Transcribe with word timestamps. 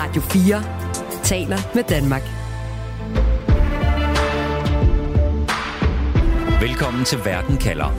Radio 0.00 0.22
4 0.22 0.62
taler 1.22 1.56
med 1.74 1.84
Danmark. 1.84 2.22
Velkommen 6.60 7.04
til 7.04 7.18
Verden 7.24 7.56
kalder. 7.56 7.90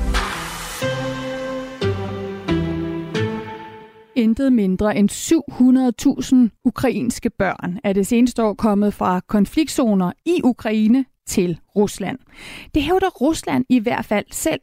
Intet 4.15 4.54
mindre 4.54 4.97
end 4.97 5.09
700.000 5.12 6.59
ukrainske 6.66 7.30
børn 7.30 7.80
er 7.84 7.93
det 7.93 8.07
seneste 8.07 8.43
år 8.43 8.54
kommet 8.54 8.93
fra 8.93 9.20
konfliktzoner 9.20 10.11
i 10.25 10.41
Ukraine 10.43 11.05
til 11.27 11.59
Rusland. 11.75 12.20
Det 12.73 12.84
hævder 12.84 13.09
Rusland 13.09 13.66
i 13.70 13.79
hvert 13.79 14.05
fald 14.05 14.25
selv. 14.31 14.61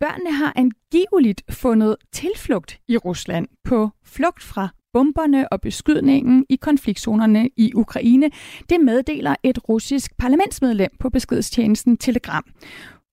Børnene 0.00 0.32
har 0.32 0.52
angiveligt 0.56 1.42
fundet 1.50 1.96
tilflugt 2.12 2.78
i 2.88 2.96
Rusland 2.96 3.46
på 3.64 3.90
flugt 4.04 4.42
fra 4.42 4.68
bomberne 4.92 5.52
og 5.52 5.60
beskydningen 5.60 6.46
i 6.48 6.56
konfliktzonerne 6.56 7.48
i 7.56 7.72
Ukraine. 7.74 8.30
Det 8.70 8.80
meddeler 8.80 9.34
et 9.42 9.68
russisk 9.68 10.16
parlamentsmedlem 10.18 10.90
på 10.98 11.10
beskedstjenesten 11.10 11.96
Telegram. 11.96 12.44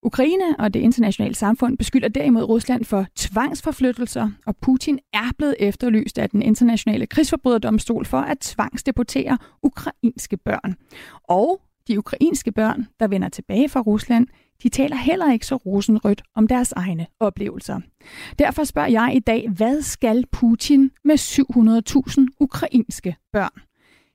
Ukraine 0.04 0.56
og 0.60 0.74
det 0.74 0.80
internationale 0.80 1.36
samfund 1.36 1.78
beskylder 1.78 2.08
derimod 2.08 2.44
Rusland 2.44 2.86
for 2.86 3.06
tvangsforflyttelser, 3.16 4.30
og 4.46 4.58
Putin 4.58 5.00
er 5.14 5.32
blevet 5.38 5.56
efterlyst 5.60 6.20
af 6.20 6.30
den 6.30 6.42
internationale 6.42 7.08
krigsforbryderdomstol 7.08 8.06
for 8.06 8.18
at 8.18 8.40
tvangsdeportere 8.40 9.38
ukrainske 9.64 10.38
børn. 10.38 10.76
Og 11.24 11.62
de 11.88 11.98
ukrainske 11.98 12.52
børn, 12.52 12.88
der 13.00 13.08
vender 13.08 13.30
tilbage 13.30 13.70
fra 13.70 13.82
Rusland, 13.82 14.28
de 14.64 14.70
taler 14.70 14.96
heller 14.96 15.32
ikke 15.32 15.46
så 15.46 15.56
rosenrødt 15.56 16.24
om 16.36 16.48
deres 16.48 16.72
egne 16.72 17.08
oplevelser. 17.20 17.80
Derfor 18.40 18.64
spørger 18.64 18.90
jeg 18.90 19.12
i 19.16 19.20
dag, 19.20 19.50
hvad 19.50 19.82
skal 19.82 20.24
Putin 20.32 20.92
med 21.04 21.16
700.000 21.16 22.38
ukrainske 22.40 23.16
børn? 23.34 23.62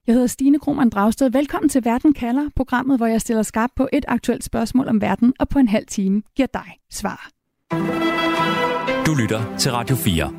Jeg 0.07 0.13
hedder 0.13 0.27
Stine 0.27 0.59
Krohmann 0.59 0.89
Dragsted. 0.89 1.29
Velkommen 1.29 1.69
til 1.69 1.85
Verden 1.85 2.13
kalder, 2.13 2.49
programmet, 2.55 2.97
hvor 2.97 3.07
jeg 3.07 3.21
stiller 3.21 3.43
skarp 3.43 3.69
på 3.75 3.89
et 3.93 4.05
aktuelt 4.07 4.43
spørgsmål 4.43 4.87
om 4.87 5.01
verden, 5.01 5.33
og 5.39 5.49
på 5.49 5.59
en 5.59 5.67
halv 5.67 5.85
time 5.87 6.21
giver 6.35 6.47
dig 6.53 6.77
svar. 6.91 7.29
Du 9.05 9.13
lytter 9.21 9.57
til 9.57 9.71
Radio 9.71 9.95
4. 9.95 10.33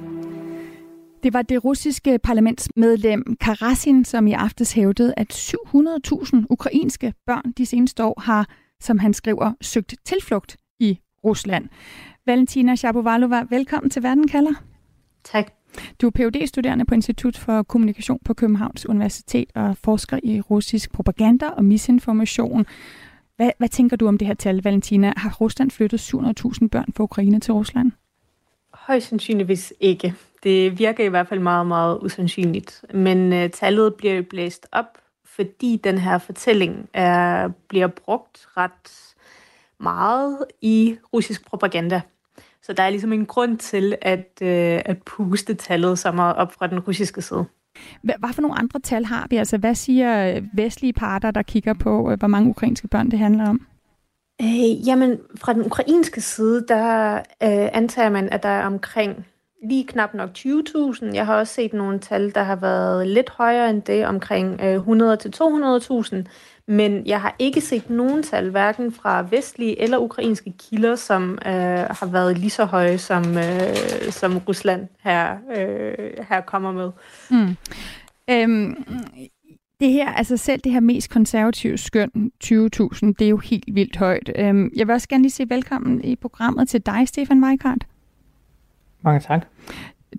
Det 1.23 1.33
var 1.33 1.42
det 1.42 1.64
russiske 1.64 2.19
parlamentsmedlem 2.19 3.36
Karasin, 3.41 4.05
som 4.05 4.27
i 4.27 4.33
aftes 4.33 4.73
hævdede, 4.73 5.14
at 5.17 5.34
700.000 5.34 6.36
ukrainske 6.51 7.14
børn 7.27 7.53
de 7.59 7.67
seneste 7.67 8.05
år 8.05 8.20
har, 8.20 8.48
som 8.80 8.98
han 8.98 9.14
skriver, 9.14 9.53
søgt 9.61 9.94
tilflugt 10.05 10.56
i 10.80 10.98
Rusland. 11.25 11.69
Valentina 12.27 12.77
Shapovalova, 12.77 13.44
velkommen 13.50 13.91
til 13.91 14.03
Verden 14.03 14.28
kalder. 14.28 14.53
Tak. 15.25 15.53
Du 16.00 16.06
er 16.06 16.11
phd 16.11 16.47
studerende 16.47 16.84
på 16.84 16.95
Institut 16.95 17.36
for 17.36 17.62
Kommunikation 17.62 18.19
på 18.25 18.34
Københavns 18.34 18.86
Universitet 18.86 19.50
og 19.55 19.77
forsker 19.77 20.19
i 20.22 20.41
russisk 20.41 20.92
propaganda 20.92 21.48
og 21.48 21.64
misinformation. 21.64 22.67
Hvad, 23.36 23.50
hvad 23.58 23.69
tænker 23.69 23.97
du 23.97 24.08
om 24.08 24.19
det 24.19 24.27
her 24.27 24.34
tal, 24.34 24.61
Valentina? 24.62 25.12
Har 25.17 25.34
Rusland 25.41 25.70
flyttet 25.70 26.14
700.000 26.14 26.69
børn 26.69 26.92
fra 26.97 27.05
Ukraine 27.05 27.41
til 27.41 27.52
Rusland? 27.55 27.92
Højst 28.75 29.08
sandsynligvis 29.08 29.72
ikke. 29.80 30.14
Det 30.42 30.78
virker 30.78 31.05
i 31.05 31.08
hvert 31.08 31.28
fald 31.28 31.41
meget, 31.41 31.67
meget 31.67 31.98
usandsynligt. 32.02 32.84
Men 32.95 33.33
uh, 33.33 33.50
tallet 33.50 33.95
bliver 33.95 34.22
blæst 34.22 34.67
op, 34.72 34.98
fordi 35.37 35.81
den 35.85 35.99
her 35.99 36.19
fortælling 36.19 36.89
er, 36.93 37.49
bliver 37.69 37.87
brugt 37.87 38.47
ret 38.57 39.15
meget 39.81 40.39
i 40.61 40.97
russisk 41.13 41.47
propaganda. 41.47 42.01
Så 42.63 42.73
der 42.73 42.83
er 42.83 42.91
ligesom 42.91 43.13
en 43.13 43.27
grund 43.27 43.59
til 43.59 43.97
at, 44.03 44.29
uh, 44.43 44.49
at 44.91 45.03
puste 45.07 45.55
tallet 45.55 45.99
så 45.99 46.13
meget 46.13 46.37
op 46.37 46.53
fra 46.53 46.67
den 46.67 46.81
russiske 46.81 47.23
side. 47.23 47.45
Hvad, 48.03 48.15
hvad 48.19 48.33
for 48.33 48.43
nogle 48.43 48.59
andre 48.59 48.81
tal 48.81 49.05
har 49.05 49.27
vi? 49.31 49.37
Altså, 49.37 49.59
hvad 49.59 49.75
siger 49.75 50.41
vestlige 50.55 50.93
parter, 50.93 51.31
der 51.31 51.43
kigger 51.43 51.75
på, 51.75 52.11
øh, 52.11 52.19
hvor 52.19 52.29
mange 52.29 52.51
ukrainske 52.51 52.89
børn 52.89 53.11
det 53.11 53.19
handler 53.19 53.48
om? 53.48 53.67
Øh, 54.43 54.89
jamen, 54.89 55.19
fra 55.37 55.53
den 55.53 55.67
ukrainske 55.67 56.20
side, 56.20 56.64
der 56.69 57.14
øh, 57.17 57.69
antager 57.73 58.11
man, 58.11 58.29
at 58.29 58.42
der 58.42 58.48
er 58.48 58.67
omkring 58.67 59.27
lige 59.69 59.86
knap 59.86 60.14
nok 60.14 60.30
20.000. 60.39 61.14
Jeg 61.14 61.27
har 61.27 61.36
også 61.36 61.55
set 61.55 61.73
nogle 61.73 61.98
tal, 61.98 62.35
der 62.35 62.42
har 62.42 62.57
været 62.57 63.07
lidt 63.07 63.30
højere 63.30 63.70
end 63.70 63.83
det, 63.83 64.07
omkring 64.07 64.61
øh, 64.61 64.77
100-200.000. 64.77 66.17
Men 66.67 67.07
jeg 67.07 67.20
har 67.20 67.36
ikke 67.39 67.61
set 67.61 67.91
nogen 67.91 68.23
tal, 68.23 68.51
hverken 68.51 68.92
fra 68.92 69.27
vestlige 69.30 69.80
eller 69.80 69.98
ukrainske 69.98 70.52
kilder, 70.58 70.97
som 70.97 71.39
øh, 71.47 71.52
har 71.91 72.07
været 72.07 72.39
lige 72.39 72.51
så 72.51 72.64
høje, 72.64 72.98
som, 72.98 73.39
øh, 73.39 74.11
som 74.11 74.39
Rusland 74.39 74.89
her, 75.01 75.36
øh, 75.57 76.25
her 76.29 76.41
kommer 76.41 76.73
med. 76.73 76.91
Mm. 77.31 77.57
Øhm, 78.31 78.85
det 79.81 79.92
her, 79.92 80.13
altså 80.13 80.36
selv 80.36 80.61
det 80.61 80.73
her 80.73 80.81
mest 80.81 81.11
konservative 81.11 81.79
skøn, 81.79 82.11
20.000, 82.45 82.52
det 83.19 83.23
er 83.23 83.29
jo 83.29 83.36
helt 83.36 83.64
vildt 83.75 83.96
højt. 83.96 84.31
Øhm, 84.36 84.70
jeg 84.77 84.86
vil 84.86 84.95
også 84.95 85.08
gerne 85.08 85.23
lige 85.23 85.33
sige 85.33 85.51
velkommen 85.51 86.05
i 86.05 86.17
programmet 86.17 86.69
til 86.69 86.86
dig, 86.86 87.08
Stefan 87.08 87.45
Weikart. 87.45 87.86
Mange 89.05 89.20
tak. 89.20 89.47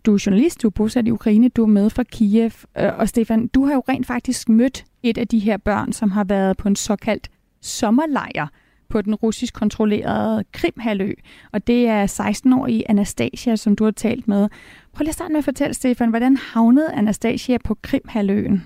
Du 0.06 0.13
er 0.13 0.23
journalist, 0.25 0.62
du 0.62 0.68
er 0.68 0.72
bosat 0.72 1.07
i 1.07 1.12
Ukraine, 1.12 1.50
du 1.50 1.63
er 1.63 1.68
med 1.68 1.90
fra 1.90 2.03
Kiev. 2.03 2.51
Øh, 2.78 2.91
og 2.97 3.09
Stefan, 3.09 3.47
du 3.47 3.66
har 3.66 3.73
jo 3.73 3.84
rent 3.90 4.07
faktisk 4.07 4.50
mødt 4.50 4.85
et 5.03 5.18
af 5.18 5.28
de 5.28 5.40
her 5.40 5.57
børn, 5.57 5.94
som 5.94 6.12
har 6.12 6.23
været 6.23 6.57
på 6.57 6.68
en 6.68 6.75
såkaldt 6.75 7.29
sommerlejr 7.62 8.47
på 8.90 9.01
den 9.01 9.16
russisk 9.16 9.53
kontrollerede 9.53 10.44
Krimhalø. 10.51 11.13
Og 11.51 11.68
det 11.68 11.88
er 11.88 12.07
16-årige 12.07 12.90
Anastasia, 12.90 13.56
som 13.56 13.75
du 13.75 13.84
har 13.84 13.91
talt 13.91 14.28
med. 14.28 14.50
Prøv 14.94 15.03
lige 15.03 15.09
at 15.09 15.16
starte 15.16 15.31
med 15.31 15.38
at 15.38 15.45
fortælle, 15.45 15.74
Stefan, 15.74 16.09
hvordan 16.09 16.38
havnede 16.38 16.91
Anastasia 16.94 17.57
på 17.63 17.78
Krimhaløen? 17.81 18.63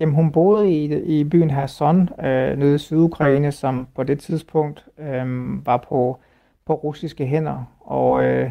Jamen, 0.00 0.14
hun 0.14 0.32
boede 0.32 0.72
i, 0.72 1.18
i 1.20 1.24
byen 1.24 1.48
Kherson, 1.48 2.08
øh, 2.24 2.58
nede 2.58 2.74
i 2.74 2.78
Sydukraine, 2.78 3.52
som 3.52 3.86
på 3.94 4.02
det 4.02 4.18
tidspunkt 4.18 4.84
øh, 4.98 5.66
var 5.66 5.84
på, 5.88 6.20
på 6.68 6.74
russiske 6.74 7.26
hænder. 7.26 7.64
Og 7.80 8.24
øh, 8.24 8.50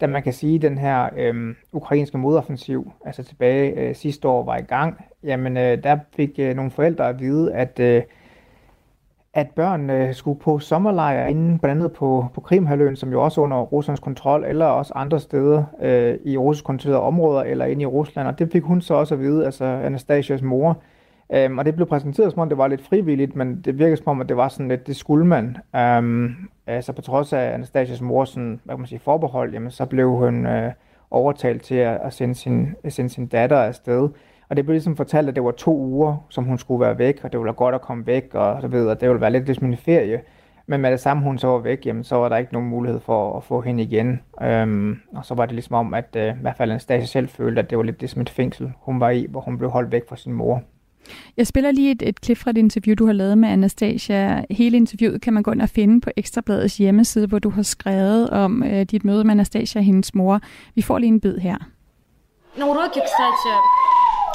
da 0.00 0.06
man 0.06 0.22
kan 0.22 0.32
sige, 0.32 0.54
at 0.54 0.62
den 0.62 0.78
her 0.78 1.08
øh, 1.16 1.54
ukrainske 1.72 2.18
modoffensiv, 2.18 2.92
altså 3.04 3.22
tilbage 3.22 3.70
øh, 3.70 3.94
sidste 3.94 4.28
år, 4.28 4.44
var 4.44 4.56
i 4.56 4.62
gang, 4.62 5.04
jamen 5.24 5.56
øh, 5.56 5.84
der 5.84 5.98
fik 6.16 6.30
øh, 6.38 6.54
nogle 6.54 6.70
forældre 6.70 7.08
at 7.08 7.20
vide, 7.20 7.54
at, 7.54 7.80
øh, 7.80 8.02
at 9.34 9.50
børnene 9.50 10.08
øh, 10.08 10.14
skulle 10.14 10.40
på 10.40 10.58
sommerlejr 10.58 11.26
inden 11.26 11.58
blandt 11.58 11.82
andet 11.82 11.92
på, 11.92 12.26
på 12.34 12.40
Krimhaløen, 12.40 12.96
som 12.96 13.12
jo 13.12 13.22
også 13.22 13.40
under 13.40 13.60
Ruslands 13.60 14.00
kontrol, 14.00 14.44
eller 14.44 14.66
også 14.66 14.92
andre 14.96 15.20
steder 15.20 15.64
øh, 15.82 16.18
i 16.24 16.36
russisk 16.36 16.64
kontrollerede 16.64 17.02
områder, 17.02 17.42
eller 17.42 17.64
inde 17.64 17.82
i 17.82 17.86
Rusland. 17.86 18.28
Og 18.28 18.38
det 18.38 18.52
fik 18.52 18.62
hun 18.62 18.80
så 18.80 18.94
også 18.94 19.14
at 19.14 19.20
vide, 19.20 19.44
altså 19.44 19.64
Anastasias 19.64 20.42
mor. 20.42 20.82
Øhm, 21.34 21.58
og 21.58 21.64
det 21.64 21.74
blev 21.74 21.86
præsenteret 21.86 22.32
som 22.32 22.40
om, 22.40 22.48
det 22.48 22.58
var 22.58 22.68
lidt 22.68 22.82
frivilligt, 22.82 23.36
men 23.36 23.60
det 23.60 23.78
virkede 23.78 23.96
som 23.96 24.08
om, 24.08 24.20
at 24.20 24.28
det 24.28 24.36
var 24.36 24.48
sådan 24.48 24.68
lidt, 24.68 24.86
det 24.86 24.96
skulle 24.96 25.26
man. 25.26 25.56
Øhm, 25.76 26.34
altså 26.66 26.92
på 26.92 27.02
trods 27.02 27.32
af 27.32 27.54
Anastasias 27.54 28.00
mor 28.00 28.24
sådan, 28.24 28.60
hvad 28.64 28.74
kan 28.74 28.80
man 28.80 28.86
sige, 28.86 28.98
forbehold, 28.98 29.52
jamen 29.52 29.70
så 29.70 29.86
blev 29.86 30.10
hun 30.10 30.46
øh, 30.46 30.72
overtalt 31.10 31.62
til 31.62 31.74
at, 31.74 32.00
at 32.02 32.12
sende, 32.12 32.34
sin, 32.34 32.74
at 32.84 32.92
sende 32.92 33.10
sin 33.10 33.26
datter 33.26 33.56
afsted. 33.56 34.08
Og 34.48 34.56
det 34.56 34.64
blev 34.64 34.72
ligesom 34.72 34.96
fortalt, 34.96 35.28
at 35.28 35.34
det 35.34 35.44
var 35.44 35.50
to 35.50 35.78
uger, 35.78 36.26
som 36.28 36.44
hun 36.44 36.58
skulle 36.58 36.80
være 36.80 36.98
væk, 36.98 37.20
og 37.24 37.32
det 37.32 37.38
ville 37.38 37.46
være 37.46 37.54
godt 37.54 37.74
at 37.74 37.80
komme 37.80 38.06
væk, 38.06 38.34
og 38.34 38.60
så 38.60 38.68
videre. 38.68 38.94
Det 38.94 39.08
ville 39.08 39.20
være 39.20 39.30
lidt 39.30 39.46
ligesom 39.46 39.66
en 39.66 39.76
ferie. 39.76 40.20
Men 40.66 40.80
med 40.80 40.90
det 40.90 41.00
samme, 41.00 41.22
hun 41.22 41.38
så 41.38 41.48
var 41.48 41.58
væk, 41.58 41.86
jamen, 41.86 42.04
så 42.04 42.16
var 42.16 42.28
der 42.28 42.36
ikke 42.36 42.52
nogen 42.52 42.68
mulighed 42.68 43.00
for 43.00 43.36
at 43.36 43.44
få 43.44 43.60
hende 43.60 43.82
igen. 43.82 44.20
Øhm, 44.42 45.00
og 45.14 45.24
så 45.24 45.34
var 45.34 45.46
det 45.46 45.54
ligesom 45.54 45.74
om, 45.74 45.94
at 45.94 46.16
øh, 46.16 46.26
i 46.26 46.40
hvert 46.40 46.56
fald 46.56 46.70
Anastasia 46.70 47.06
selv 47.06 47.28
følte, 47.28 47.62
at 47.62 47.70
det 47.70 47.78
var 47.78 47.84
lidt 47.84 48.00
ligesom 48.00 48.22
et 48.22 48.30
fængsel, 48.30 48.72
hun 48.80 49.00
var 49.00 49.10
i, 49.10 49.26
hvor 49.30 49.40
hun 49.40 49.58
blev 49.58 49.70
holdt 49.70 49.92
væk 49.92 50.08
fra 50.08 50.16
sin 50.16 50.32
mor. 50.32 50.62
Jeg 51.37 51.47
spiller 51.47 51.71
lige 51.71 51.91
et, 51.91 52.01
et 52.01 52.21
klip 52.21 52.37
fra 52.37 52.49
et 52.49 52.57
interview, 52.57 52.95
du 52.95 53.05
har 53.05 53.13
lavet 53.13 53.37
med 53.37 53.49
Anastasia. 53.49 54.45
Hele 54.49 54.77
interviewet 54.77 55.21
kan 55.21 55.33
man 55.33 55.43
gå 55.43 55.51
ind 55.51 55.61
og 55.61 55.69
finde 55.69 56.01
på 56.01 56.09
Ekstrabladets 56.17 56.77
hjemmeside, 56.77 57.27
hvor 57.27 57.39
du 57.39 57.49
har 57.49 57.63
skrevet 57.63 58.29
om 58.29 58.63
øh, 58.63 58.83
dit 58.83 59.05
møde 59.05 59.23
med 59.23 59.31
Anastasia 59.31 59.79
og 59.79 59.85
hendes 59.85 60.15
mor. 60.15 60.41
Vi 60.75 60.81
får 60.81 60.97
lige 60.97 61.07
en 61.07 61.19
bid 61.19 61.37
her. 61.37 61.57
На 62.57 62.65
уроке, 62.65 63.01
кстати, 63.09 63.51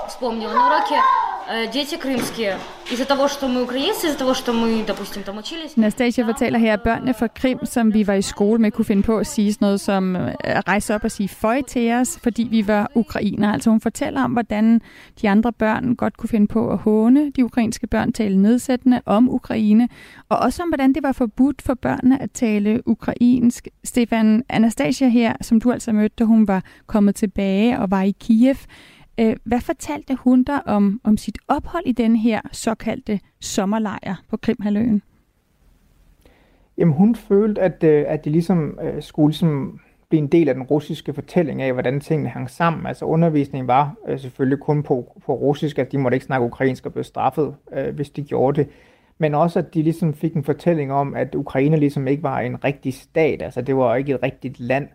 вспомнила, 0.09 0.53
на 0.55 0.67
уроке 0.67 0.95
э, 0.95 1.26
дети 1.73 1.97
крымские. 1.97 2.59
Из-за 2.91 3.05
того, 3.05 3.29
что 3.29 3.49
мы 3.49 3.63
украинцы, 3.63 4.07
из-за 4.07 4.19
того, 4.19 4.35
что 4.35 4.53
мы, 4.53 4.85
допустим, 4.87 5.23
там 5.23 5.39
учились. 5.39 5.77
Anastasia 5.77 6.25
fortæller 6.25 6.59
her, 6.59 6.73
at 6.73 6.83
børnene 6.83 7.15
fra 7.15 7.27
Krim, 7.27 7.59
som 7.65 7.95
vi 7.95 8.07
var 8.07 8.15
i 8.15 8.23
skole 8.23 8.59
med, 8.59 8.71
kunne 8.71 8.85
finde 8.85 9.03
på 9.03 9.19
at 9.19 9.27
sige 9.27 9.53
sådan 9.53 9.67
noget 9.67 9.81
som 9.81 10.17
at 10.17 10.37
øh, 10.45 10.57
rejse 10.69 10.95
op 10.95 11.05
og 11.05 11.11
sige 11.11 11.29
føj 11.29 11.63
til 11.63 11.93
os, 11.93 12.19
fordi 12.23 12.43
vi 12.43 12.67
var 12.67 12.91
ukrainer. 12.95 13.53
Altså 13.53 13.71
hun 13.71 13.81
fortæller 13.81 14.25
om, 14.25 14.33
hvordan 14.33 14.81
de 15.23 15.29
andre 15.29 15.53
børn 15.53 15.97
godt 15.97 16.17
kunne 16.17 16.29
finde 16.29 16.47
på 16.47 16.71
at 16.71 16.79
håne 16.79 17.31
de 17.31 17.45
ukrainske 17.45 17.87
børn, 17.87 18.13
tale 18.13 18.43
nedsættende 18.43 19.01
om 19.07 19.29
Ukraine, 19.29 19.89
og 20.29 20.39
også 20.39 20.63
om, 20.63 20.69
hvordan 20.69 20.93
det 20.93 21.03
var 21.03 21.13
forbudt 21.13 21.63
for 21.63 21.75
børnene 21.75 22.23
at 22.23 22.31
tale 22.31 22.89
ukrainsk. 22.89 23.69
Stefan, 23.85 24.45
Anastasia 24.49 25.09
her, 25.09 25.33
som 25.41 25.61
du 25.61 25.73
altså 25.73 25.93
mødte, 25.93 26.15
da 26.19 26.25
hun 26.25 26.49
var 26.49 26.63
kommet 26.87 27.15
tilbage 27.15 27.79
og 27.79 27.91
var 27.91 28.03
i 28.03 28.15
Kiev, 28.21 28.57
Øh, 29.20 29.36
hvad 29.44 29.62
fortalte 29.62 30.16
hun 30.16 30.44
dig 30.44 30.68
om, 30.68 31.02
om 31.04 31.18
sit 31.18 31.38
ophold 31.48 31.84
i 31.86 31.92
den 31.92 32.16
her 32.16 32.42
såkaldte 32.52 33.20
sommerlejr 33.40 34.16
på 34.30 34.38
Krimhaløen? 34.38 35.02
Jamen 36.78 36.94
hun 36.94 37.16
følte, 37.16 37.62
at, 37.62 37.84
øh, 37.84 38.06
at 38.08 38.26
de 38.26 38.30
ligesom 38.30 38.80
øh, 38.84 39.04
skulle 39.04 39.30
ligesom 39.30 39.80
blive 40.10 40.22
en 40.22 40.28
del 40.28 40.50
af 40.50 40.56
den 40.56 40.64
russiske 40.64 41.14
fortælling 41.14 41.62
af, 41.62 41.74
hvordan 41.74 42.00
tingene 42.00 42.30
hang 42.30 42.50
sammen. 42.50 42.86
Altså 42.86 43.06
undervisningen 43.06 43.68
var 43.68 43.96
øh, 44.08 44.20
selvfølgelig 44.20 44.60
kun 44.60 44.84
på, 44.84 45.22
på 45.26 45.34
russisk, 45.34 45.80
at 45.80 45.92
de 45.92 45.98
måtte 45.98 46.16
ikke 46.16 46.26
snakke 46.26 46.46
ukrainsk 46.46 46.86
og 46.86 46.94
blev 46.94 47.04
straffet, 47.04 47.56
øh, 47.74 47.96
hvis 47.96 48.10
de 48.10 48.24
gjorde 48.24 48.62
det. 48.62 48.70
Men 49.18 49.36
også, 49.36 49.60
at 49.60 49.74
de 49.74 49.84
ligesom 49.84 50.14
fik 50.14 50.34
en 50.34 50.44
fortælling 50.44 50.94
om, 50.94 51.16
at 51.16 51.36
Ukraine 51.36 51.78
ligesom 51.78 52.08
ikke 52.08 52.24
var 52.24 52.40
en 52.40 52.64
rigtig 52.64 52.94
stat, 52.94 53.42
altså 53.42 53.62
det 53.62 53.76
var 53.78 53.96
ikke 53.96 54.14
et 54.14 54.24
rigtigt 54.24 54.60
land, 54.60 54.88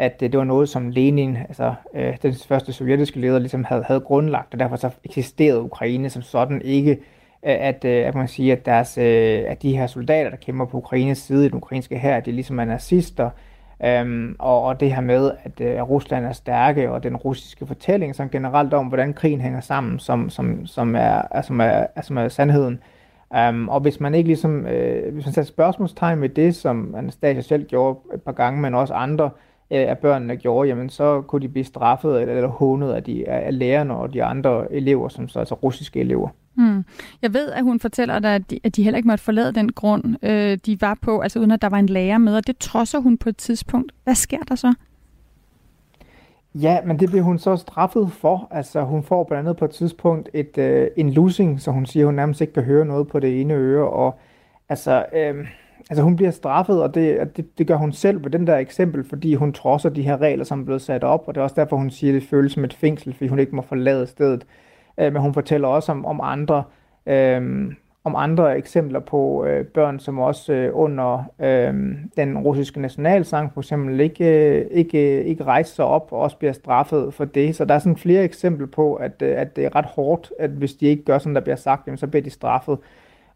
at 0.00 0.22
øh, 0.22 0.32
det 0.32 0.38
var 0.38 0.44
noget, 0.44 0.68
som 0.68 0.90
Lenin, 0.90 1.36
altså 1.36 1.74
øh, 1.94 2.16
den 2.22 2.34
første 2.48 2.72
sovjetiske 2.72 3.20
leder, 3.20 3.38
ligesom 3.38 3.64
havde, 3.64 3.82
havde 3.82 4.00
grundlagt, 4.00 4.52
og 4.52 4.60
derfor 4.60 4.76
så 4.76 4.90
eksisterede 5.04 5.62
Ukraine 5.62 6.10
som 6.10 6.22
sådan 6.22 6.62
ikke, 6.62 6.90
øh, 6.90 6.96
at, 7.42 7.84
øh, 7.84 8.06
at 8.06 8.14
man 8.14 8.28
siger, 8.28 8.56
at, 8.56 8.66
deres, 8.66 8.98
øh, 8.98 9.42
at 9.46 9.62
de 9.62 9.76
her 9.76 9.86
soldater, 9.86 10.30
der 10.30 10.36
kæmper 10.36 10.64
på 10.64 10.76
Ukraines 10.76 11.18
side 11.18 11.46
i 11.46 11.48
den 11.48 11.56
ukrainske 11.56 11.98
her, 11.98 12.20
de 12.20 12.32
ligesom 12.32 12.58
er 12.58 12.64
nazister, 12.64 13.30
Øhm, 13.84 14.36
og, 14.38 14.62
og 14.62 14.80
det 14.80 14.94
her 14.94 15.00
med, 15.00 15.30
at 15.44 15.60
øh, 15.60 15.82
Rusland 15.82 16.26
er 16.26 16.32
stærke, 16.32 16.90
og 16.90 17.02
den 17.02 17.16
russiske 17.16 17.66
fortælling 17.66 18.14
som 18.14 18.30
generelt 18.30 18.74
om, 18.74 18.86
hvordan 18.86 19.14
krigen 19.14 19.40
hænger 19.40 19.60
sammen, 19.60 19.98
som, 19.98 20.30
som, 20.30 20.66
som, 20.66 20.94
er, 20.94 21.22
er, 21.30 21.42
som, 21.42 21.60
er, 21.60 21.86
er, 21.96 22.02
som 22.02 22.18
er 22.18 22.28
sandheden. 22.28 22.82
Um, 23.48 23.68
og 23.68 23.80
hvis 23.80 24.00
man 24.00 24.14
ikke 24.14 24.26
ligesom, 24.26 24.66
øh, 24.66 25.12
hvis 25.12 25.26
man 25.26 25.34
sætter 25.34 25.48
spørgsmålstegn 25.48 26.18
med 26.18 26.28
det, 26.28 26.56
som 26.56 26.94
Anastasia 26.94 27.40
selv 27.40 27.64
gjorde 27.64 27.98
et 28.14 28.22
par 28.22 28.32
gange, 28.32 28.60
men 28.60 28.74
også 28.74 28.94
andre 28.94 29.24
øh, 29.24 29.30
af 29.70 29.98
børnene 29.98 30.36
gjorde, 30.36 30.68
jamen 30.68 30.88
så 30.88 31.20
kunne 31.20 31.42
de 31.42 31.48
blive 31.48 31.64
straffet 31.64 32.20
eller, 32.20 32.34
eller 32.34 32.48
hånet 32.48 32.92
af, 32.92 33.02
de, 33.02 33.28
af 33.28 33.58
lærerne 33.58 33.94
og 33.94 34.12
de 34.12 34.24
andre 34.24 34.72
elever, 34.72 35.08
som 35.08 35.28
så 35.28 35.38
altså 35.38 35.54
russiske 35.54 36.00
elever. 36.00 36.28
Hmm. 36.54 36.84
Jeg 37.22 37.34
ved, 37.34 37.50
at 37.50 37.62
hun 37.62 37.80
fortæller 37.80 38.18
dig, 38.18 38.34
at 38.34 38.50
de, 38.50 38.60
at 38.64 38.76
de 38.76 38.82
heller 38.82 38.96
ikke 38.96 39.08
måtte 39.08 39.24
forlade 39.24 39.52
den 39.52 39.72
grund, 39.72 40.16
øh, 40.22 40.58
de 40.66 40.80
var 40.80 40.98
på, 41.02 41.20
altså 41.20 41.38
uden 41.38 41.50
at 41.50 41.62
der 41.62 41.68
var 41.68 41.78
en 41.78 41.86
lærer 41.86 42.18
med, 42.18 42.36
og 42.36 42.46
det 42.46 42.58
trodser 42.58 42.98
hun 42.98 43.18
på 43.18 43.28
et 43.28 43.36
tidspunkt. 43.36 43.92
Hvad 44.04 44.14
sker 44.14 44.38
der 44.48 44.54
så? 44.54 44.74
Ja, 46.54 46.78
men 46.84 47.00
det 47.00 47.08
bliver 47.08 47.22
hun 47.22 47.38
så 47.38 47.56
straffet 47.56 48.12
for. 48.12 48.48
Altså, 48.50 48.82
hun 48.82 49.02
får 49.02 49.24
blandt 49.24 49.48
andet 49.48 49.56
på 49.56 49.64
et 49.64 49.70
tidspunkt 49.70 50.28
et, 50.34 50.58
øh, 50.58 50.88
en 50.96 51.10
losing, 51.10 51.60
så 51.60 51.70
hun 51.70 51.86
siger, 51.86 52.06
hun 52.06 52.14
nærmest 52.14 52.40
ikke 52.40 52.52
kan 52.52 52.62
høre 52.62 52.84
noget 52.84 53.08
på 53.08 53.20
det 53.20 53.40
ene 53.40 53.54
øre. 53.54 53.88
Og 53.88 54.18
altså, 54.68 55.04
øh, 55.14 55.46
altså 55.90 56.02
hun 56.02 56.16
bliver 56.16 56.30
straffet, 56.30 56.82
og 56.82 56.94
det, 56.94 57.36
det, 57.36 57.58
det 57.58 57.66
gør 57.66 57.76
hun 57.76 57.92
selv 57.92 58.24
ved 58.24 58.30
den 58.30 58.46
der 58.46 58.56
eksempel, 58.56 59.04
fordi 59.04 59.34
hun 59.34 59.52
trodser 59.52 59.88
de 59.88 60.02
her 60.02 60.20
regler, 60.20 60.44
som 60.44 60.60
er 60.60 60.64
blevet 60.64 60.82
sat 60.82 61.04
op. 61.04 61.24
Og 61.26 61.34
det 61.34 61.40
er 61.40 61.44
også 61.44 61.56
derfor, 61.56 61.76
hun 61.76 61.90
siger, 61.90 62.16
at 62.16 62.20
det 62.20 62.28
føles 62.28 62.52
som 62.52 62.64
et 62.64 62.74
fængsel, 62.74 63.14
fordi 63.14 63.28
hun 63.28 63.38
ikke 63.38 63.56
må 63.56 63.62
forlade 63.62 64.06
stedet. 64.06 64.46
Øh, 65.00 65.12
men 65.12 65.22
hun 65.22 65.34
fortæller 65.34 65.68
også 65.68 65.92
om, 65.92 66.06
om 66.06 66.20
andre 66.22 66.64
øh, 67.06 67.72
om 68.04 68.14
andre 68.16 68.58
eksempler 68.58 69.00
på 69.00 69.44
øh, 69.44 69.64
børn, 69.64 69.98
som 69.98 70.18
også 70.18 70.52
øh, 70.52 70.70
under 70.74 71.24
øh, 71.40 71.74
den 72.16 72.38
russiske 72.38 72.80
nationalsang 72.80 73.52
for 73.52 73.60
eksempel 73.60 74.00
ikke, 74.00 74.24
øh, 74.24 74.66
ikke, 74.70 75.24
ikke 75.24 75.44
rejser 75.44 75.74
sig 75.74 75.84
op 75.84 76.08
og 76.12 76.20
også 76.20 76.36
bliver 76.36 76.52
straffet 76.52 77.14
for 77.14 77.24
det. 77.24 77.56
Så 77.56 77.64
der 77.64 77.74
er 77.74 77.78
sådan 77.78 77.96
flere 77.96 78.24
eksempler 78.24 78.66
på, 78.66 78.94
at, 78.94 79.22
øh, 79.22 79.40
at 79.40 79.56
det 79.56 79.64
er 79.64 79.76
ret 79.76 79.84
hårdt, 79.84 80.32
at 80.38 80.50
hvis 80.50 80.74
de 80.74 80.86
ikke 80.86 81.04
gør, 81.04 81.18
som 81.18 81.34
der 81.34 81.40
bliver 81.40 81.56
sagt, 81.56 81.86
jamen, 81.86 81.98
så 81.98 82.06
bliver 82.06 82.22
de 82.22 82.30
straffet. 82.30 82.78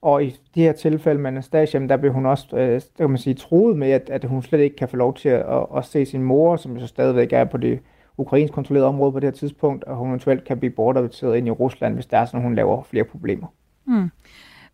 Og 0.04 0.24
i 0.24 0.36
det 0.54 0.62
her 0.62 0.72
tilfælde 0.72 1.20
med 1.20 1.30
Anastasia, 1.30 1.86
der 1.86 1.96
blev 1.96 2.12
hun 2.12 2.26
også 2.26 2.56
øh, 2.56 2.80
kan 2.98 3.10
man 3.10 3.18
sige, 3.18 3.34
troet 3.34 3.76
med, 3.76 3.90
at, 3.90 4.10
at 4.10 4.24
hun 4.24 4.42
slet 4.42 4.60
ikke 4.60 4.76
kan 4.76 4.88
få 4.88 4.96
lov 4.96 5.14
til 5.14 5.28
at, 5.28 5.40
at, 5.40 5.66
at 5.76 5.84
se 5.84 6.06
sin 6.06 6.22
mor, 6.22 6.56
som 6.56 6.80
så 6.80 6.86
stadigvæk 6.86 7.32
er 7.32 7.44
på 7.44 7.56
det 7.56 7.80
ukrainsk 8.18 8.54
kontrollerede 8.54 8.88
område 8.88 9.12
på 9.12 9.20
det 9.20 9.26
her 9.26 9.32
tidspunkt, 9.32 9.84
og 9.84 9.96
hun 9.96 10.08
eventuelt 10.08 10.44
kan 10.44 10.58
blive 10.58 10.70
bortadopteret 10.70 11.36
ind 11.36 11.46
i 11.46 11.50
Rusland, 11.50 11.94
hvis 11.94 12.06
der 12.06 12.18
er 12.18 12.24
sådan, 12.24 12.42
hun 12.42 12.54
laver 12.54 12.82
flere 12.82 13.04
problemer. 13.04 13.46
Mm. 13.84 14.10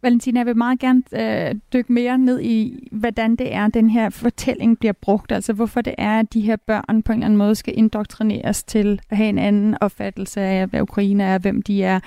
Valentina, 0.02 0.40
jeg 0.40 0.46
vil 0.46 0.56
meget 0.56 0.80
gerne 0.80 1.02
øh, 1.12 1.54
dykke 1.72 1.92
mere 1.92 2.18
ned 2.18 2.40
i, 2.40 2.88
hvordan 2.92 3.36
det 3.36 3.54
er, 3.54 3.68
den 3.68 3.90
her 3.90 4.10
fortælling 4.10 4.78
bliver 4.78 4.92
brugt. 4.92 5.32
Altså 5.32 5.52
hvorfor 5.52 5.80
det 5.80 5.94
er, 5.98 6.18
at 6.18 6.32
de 6.32 6.40
her 6.40 6.56
børn 6.56 7.02
på 7.02 7.12
en 7.12 7.18
eller 7.18 7.26
anden 7.26 7.36
måde 7.36 7.54
skal 7.54 7.78
indoktrineres 7.78 8.64
til 8.64 9.00
at 9.10 9.16
have 9.16 9.28
en 9.28 9.38
anden 9.38 9.76
opfattelse 9.80 10.40
af, 10.40 10.66
hvad 10.66 10.80
Ukraine 10.80 11.24
er, 11.24 11.38
hvem 11.38 11.62
de 11.62 11.84
er. 11.84 12.00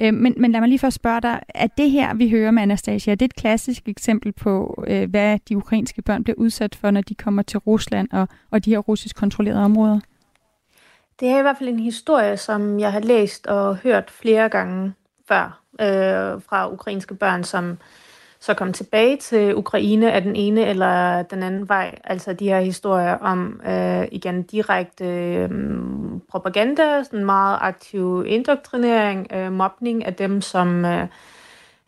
Øh, 0.00 0.14
men, 0.14 0.34
men 0.36 0.52
lad 0.52 0.60
mig 0.60 0.68
lige 0.68 0.78
først 0.78 0.96
spørge 0.96 1.20
dig, 1.20 1.40
er 1.48 1.66
det 1.66 1.90
her, 1.90 2.14
vi 2.14 2.30
hører 2.30 2.50
med 2.50 2.62
Anastasia, 2.62 3.12
er 3.12 3.16
det 3.16 3.24
et 3.24 3.36
klassisk 3.36 3.88
eksempel 3.88 4.32
på, 4.32 4.84
øh, 4.86 5.10
hvad 5.10 5.38
de 5.48 5.56
ukrainske 5.56 6.02
børn 6.02 6.24
bliver 6.24 6.36
udsat 6.36 6.74
for, 6.74 6.90
når 6.90 7.00
de 7.00 7.14
kommer 7.14 7.42
til 7.42 7.58
Rusland 7.58 8.08
og, 8.12 8.28
og 8.50 8.64
de 8.64 8.70
her 8.70 8.78
russisk 8.78 9.16
kontrollerede 9.16 9.64
områder? 9.64 10.00
Det 11.20 11.28
er 11.28 11.38
i 11.38 11.42
hvert 11.42 11.58
fald 11.58 11.68
en 11.68 11.78
historie, 11.78 12.36
som 12.36 12.80
jeg 12.80 12.92
har 12.92 13.00
læst 13.00 13.46
og 13.46 13.76
hørt 13.76 14.10
flere 14.10 14.48
gange 14.48 14.92
før 15.28 15.60
øh, 15.80 16.42
fra 16.48 16.72
ukrainske 16.72 17.14
børn, 17.14 17.44
som 17.44 17.78
så 18.40 18.54
kom 18.54 18.72
tilbage 18.72 19.16
til 19.16 19.56
Ukraine 19.56 20.12
af 20.12 20.22
den 20.22 20.36
ene 20.36 20.66
eller 20.66 21.22
den 21.22 21.42
anden 21.42 21.68
vej. 21.68 21.98
Altså 22.04 22.32
de 22.32 22.48
her 22.48 22.60
historier 22.60 23.14
om 23.14 23.60
øh, 23.66 24.08
igen 24.12 24.42
direkte 24.42 25.04
øh, 25.04 25.50
propaganda, 26.30 27.02
sådan 27.04 27.24
meget 27.24 27.58
aktiv 27.60 28.24
indoktrinering, 28.26 29.26
øh, 29.32 29.52
mobning 29.52 30.04
af 30.04 30.14
dem, 30.14 30.40
som 30.40 30.84
øh, 30.84 31.06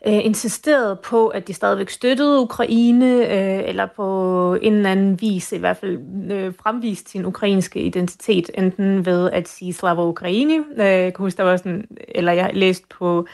øh, 0.07 0.25
insisterede 0.25 0.95
på, 0.95 1.27
at 1.27 1.47
de 1.47 1.53
stadigvæk 1.53 1.89
støttede 1.89 2.39
Ukraine, 2.39 3.15
øh, 3.15 3.69
eller 3.69 3.85
på 3.85 4.57
en 4.61 4.73
eller 4.73 4.91
anden 4.91 5.21
vis 5.21 5.51
i 5.51 5.57
hvert 5.57 5.77
fald 5.77 5.99
øh, 6.31 6.53
fremviste 6.63 7.11
sin 7.11 7.25
ukrainske 7.25 7.81
identitet, 7.81 8.51
enten 8.57 9.05
ved 9.05 9.31
at 9.31 9.47
sige 9.47 9.73
Slava 9.73 10.03
Ukraini. 10.03 10.57
Øh, 10.57 10.85
jeg 10.85 11.13
kan 11.13 11.23
huske, 11.23 11.37
der 11.37 11.43
var 11.43 11.57
sådan, 11.57 11.87
eller 12.07 12.31
jeg 12.31 12.51
læste 12.53 12.87
på 12.99 13.27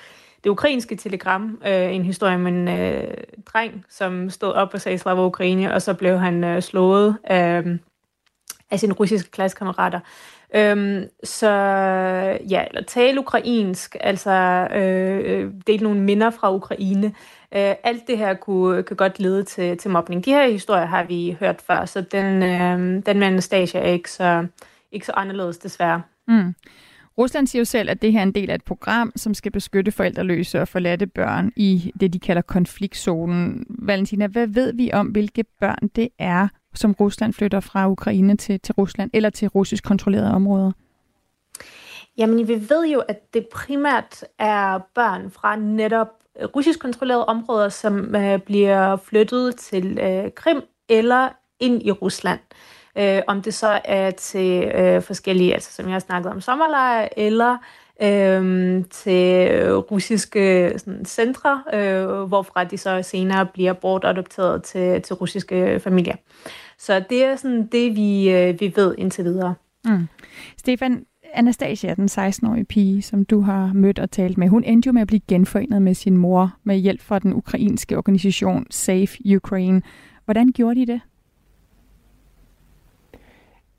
det 0.44 0.50
ukrainske 0.50 0.96
telegram, 0.96 1.62
øh, 1.68 1.96
en 1.96 2.04
historie 2.04 2.36
om 2.36 2.48
en 2.48 2.68
øh, 2.68 3.14
dreng, 3.46 3.86
som 3.90 4.30
stod 4.30 4.54
op 4.54 4.74
og 4.74 4.82
sagde 4.82 4.98
Slava 4.98 5.26
Ukraini, 5.26 5.66
og 5.66 5.82
så 5.82 5.94
blev 5.94 6.18
han 6.18 6.44
øh, 6.44 6.62
slået 6.62 7.16
af, 7.24 7.64
øh, 7.66 7.78
af 8.72 8.80
sine 8.80 8.94
russiske 8.94 9.32
klassekammerater. 9.32 10.00
Øhm, 10.56 11.04
så 11.24 11.50
ja, 12.50 12.66
eller 12.68 12.84
tale 12.88 13.20
ukrainsk, 13.20 13.96
altså 14.00 14.32
øh, 14.76 15.22
øh, 15.26 15.52
dele 15.68 15.84
nogle 15.84 16.02
minder 16.02 16.30
fra 16.30 16.54
Ukraine. 16.54 17.08
Øh, 17.56 17.76
alt 17.84 18.08
det 18.08 18.18
her 18.18 18.34
kunne, 18.34 18.84
kan 18.84 18.98
godt 18.98 19.20
lede 19.20 19.44
til, 19.44 19.78
til 19.78 19.92
mobning. 19.92 20.26
De 20.26 20.32
her 20.32 20.48
historier 20.48 20.86
har 20.86 21.04
vi 21.04 21.38
hørt 21.40 21.62
før, 21.68 21.86
så 21.86 22.02
den, 22.02 22.44
øh, 22.44 23.04
den 23.06 23.20
med 23.20 23.28
Anastasia 23.28 23.82
er 23.82 23.92
ikke 23.92 24.12
så, 24.12 24.48
ikke 24.92 25.06
så 25.06 25.12
anderledes 25.16 25.58
desværre. 25.58 26.02
Mm. 26.28 26.56
Rusland 27.18 27.48
siger 27.48 27.60
jo 27.60 27.66
selv, 27.66 27.90
at 27.90 28.02
det 28.02 28.12
her 28.12 28.20
er 28.20 28.24
en 28.24 28.32
del 28.32 28.50
af 28.50 28.56
et 28.56 28.64
program, 28.64 29.12
som 29.16 29.34
skal 29.34 29.52
beskytte 29.52 29.92
forældreløse 29.92 30.62
og 30.62 30.68
forladte 30.68 31.08
børn 31.08 31.52
i 31.56 31.92
det, 32.00 32.14
de 32.14 32.20
kalder 32.20 32.42
konfliktzonen. 32.42 33.66
Valentina, 33.70 34.28
hvad 34.28 34.48
ved 34.48 34.74
vi 34.74 34.92
om, 34.94 35.08
hvilke 35.08 35.44
børn 35.60 35.88
det 35.96 36.10
er, 36.20 36.48
som 36.76 36.96
Rusland 37.00 37.34
flytter 37.34 37.60
fra 37.60 37.90
Ukraine 37.90 38.38
til, 38.38 38.60
til 38.60 38.74
Rusland 38.74 39.10
eller 39.14 39.30
til 39.30 39.48
russisk 39.48 39.84
kontrollerede 39.84 40.32
områder? 40.32 40.72
Jamen, 42.18 42.48
vi 42.48 42.70
ved 42.70 42.88
jo, 42.88 43.00
at 43.00 43.34
det 43.34 43.48
primært 43.54 44.24
er 44.40 44.80
børn 44.96 45.32
fra 45.32 45.56
netop 45.56 46.08
øh, 46.40 46.48
russisk 46.56 46.80
kontrollerede 46.80 47.26
områder, 47.26 47.70
som 47.70 48.16
øh, 48.16 48.40
bliver 48.40 48.96
flyttet 48.96 49.56
til 49.56 50.00
øh, 50.02 50.32
Krim 50.36 50.62
eller 50.90 51.30
ind 51.60 51.86
i 51.86 51.92
Rusland. 51.92 52.40
Øh, 52.98 53.22
om 53.28 53.42
det 53.42 53.54
så 53.54 53.82
er 53.86 54.12
til 54.12 54.64
øh, 54.64 55.02
forskellige, 55.02 55.54
altså 55.54 55.74
som 55.74 55.86
jeg 55.86 55.94
har 55.94 56.00
snakket 56.00 56.32
om, 56.32 56.42
sommerlejre, 56.42 57.20
eller 57.20 57.58
øhm, 58.02 58.78
øh, 58.78 58.84
til 58.90 59.74
russiske 59.76 60.74
sådan, 60.78 61.06
centre, 61.06 61.64
øh, 61.74 62.22
hvorfra 62.22 62.64
de 62.64 62.78
så 62.78 63.02
senere 63.02 63.46
bliver 63.46 63.74
bortadopteret 63.74 64.64
til, 64.64 65.02
til 65.02 65.16
russiske 65.16 65.80
familier. 65.80 66.16
Så 66.78 67.04
det 67.10 67.24
er 67.24 67.36
sådan 67.36 67.66
det, 67.66 67.96
vi, 67.96 68.32
øh, 68.32 68.60
vi 68.60 68.74
ved 68.76 68.96
indtil 68.98 69.24
videre. 69.24 69.56
Mm. 69.86 70.08
Stefan, 70.58 71.06
Anastasia, 71.34 71.94
den 71.94 72.06
16-årige 72.06 72.66
pige, 72.66 73.02
som 73.02 73.26
du 73.26 73.42
har 73.42 73.72
mødt 73.74 74.00
og 74.00 74.12
talt 74.12 74.38
med, 74.38 74.48
hun 74.48 74.64
endte 74.64 74.88
jo 74.88 74.92
med 74.92 75.02
at 75.02 75.08
blive 75.08 75.22
genforenet 75.28 75.82
med 75.82 75.94
sin 75.94 76.18
mor 76.18 76.56
med 76.64 76.76
hjælp 76.76 77.02
fra 77.02 77.20
den 77.20 77.34
ukrainske 77.34 77.98
organisation 77.98 78.66
Safe 78.70 79.36
Ukraine. 79.36 79.82
Hvordan 80.26 80.52
gjorde 80.52 80.80
de 80.80 80.86
det? 80.86 81.02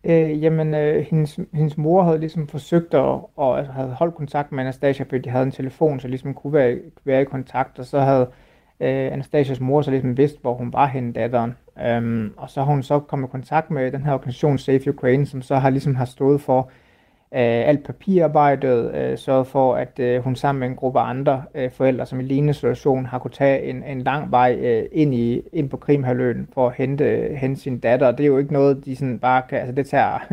Øh, 0.05 0.43
jamen, 0.43 0.75
øh, 0.75 1.07
hendes, 1.11 1.39
hendes 1.53 1.77
mor 1.77 2.03
havde 2.03 2.19
ligesom 2.19 2.49
forsøgt 2.49 2.95
at, 2.95 3.21
og 3.37 3.59
altså, 3.59 3.73
havde 3.73 3.89
holdt 3.89 4.15
kontakt 4.15 4.53
med 4.53 4.61
Anastasia, 4.61 5.05
fordi 5.05 5.19
de 5.19 5.31
havde 5.31 5.45
en 5.45 5.53
telefon, 5.53 6.01
så 6.01 6.09
ligesom 6.09 6.35
kunne 6.35 6.53
være, 6.53 6.79
være 7.05 7.23
i 7.23 7.25
kontakt, 7.25 7.79
og 7.79 7.85
så 7.85 8.01
havde 8.01 8.21
øh, 8.23 8.48
Øh, 8.81 9.13
Anastasias 9.13 9.61
mor 9.61 9.83
så 9.83 9.91
ligesom 9.91 10.17
vidste, 10.17 10.39
hvor 10.41 10.55
hun 10.55 10.73
var 10.73 10.87
henne, 10.87 11.13
datteren. 11.13 11.57
Øhm, 11.87 12.33
og 12.37 12.51
så 12.51 12.61
har 12.61 12.73
hun 12.73 12.83
så 12.83 12.99
kommet 12.99 13.29
i 13.29 13.31
kontakt 13.31 13.71
med 13.71 13.93
den 13.93 14.03
her 14.03 14.13
organisation 14.13 14.59
Safe 14.59 14.91
Ukraine, 14.91 15.27
som 15.27 15.43
så 15.43 15.57
har 15.57 15.71
ligesom 15.71 15.95
har 15.95 16.05
stået 16.05 16.41
for 16.41 16.71
øh, 17.35 17.69
alt 17.69 17.85
papirarbejdet, 17.85 18.95
øh, 18.95 19.19
sørget 19.19 19.47
for, 19.47 19.75
at 19.75 19.99
øh, 19.99 20.23
hun 20.23 20.37
sammen 20.37 20.61
med 20.61 20.69
en 20.69 20.77
gruppe 20.77 21.01
andre 21.01 21.43
øh, 21.55 21.71
forældre, 21.71 22.07
som 22.07 22.21
i 22.21 22.23
lignende 22.23 22.55
situation, 22.55 23.07
har 23.07 23.19
kunne 23.19 23.31
tage 23.31 23.63
en, 23.63 23.83
en 23.85 24.03
lang 24.03 24.31
vej 24.31 24.57
øh, 24.61 24.85
ind, 24.93 25.15
i, 25.15 25.43
ind 25.53 25.71
på 25.71 25.77
Krimhaløen 25.77 26.49
for 26.55 26.67
at 26.69 26.75
hente, 26.75 27.05
øh, 27.05 27.35
hente 27.35 27.61
sin 27.61 27.79
datter. 27.79 28.11
Det 28.11 28.21
er 28.21 28.27
jo 28.27 28.39
ikke 28.39 28.53
noget, 28.53 28.85
de 28.85 28.97
sådan 28.97 29.19
bare 29.19 29.43
kan, 29.49 29.59
altså 29.59 29.73
det 29.73 29.87
tager, 29.87 30.19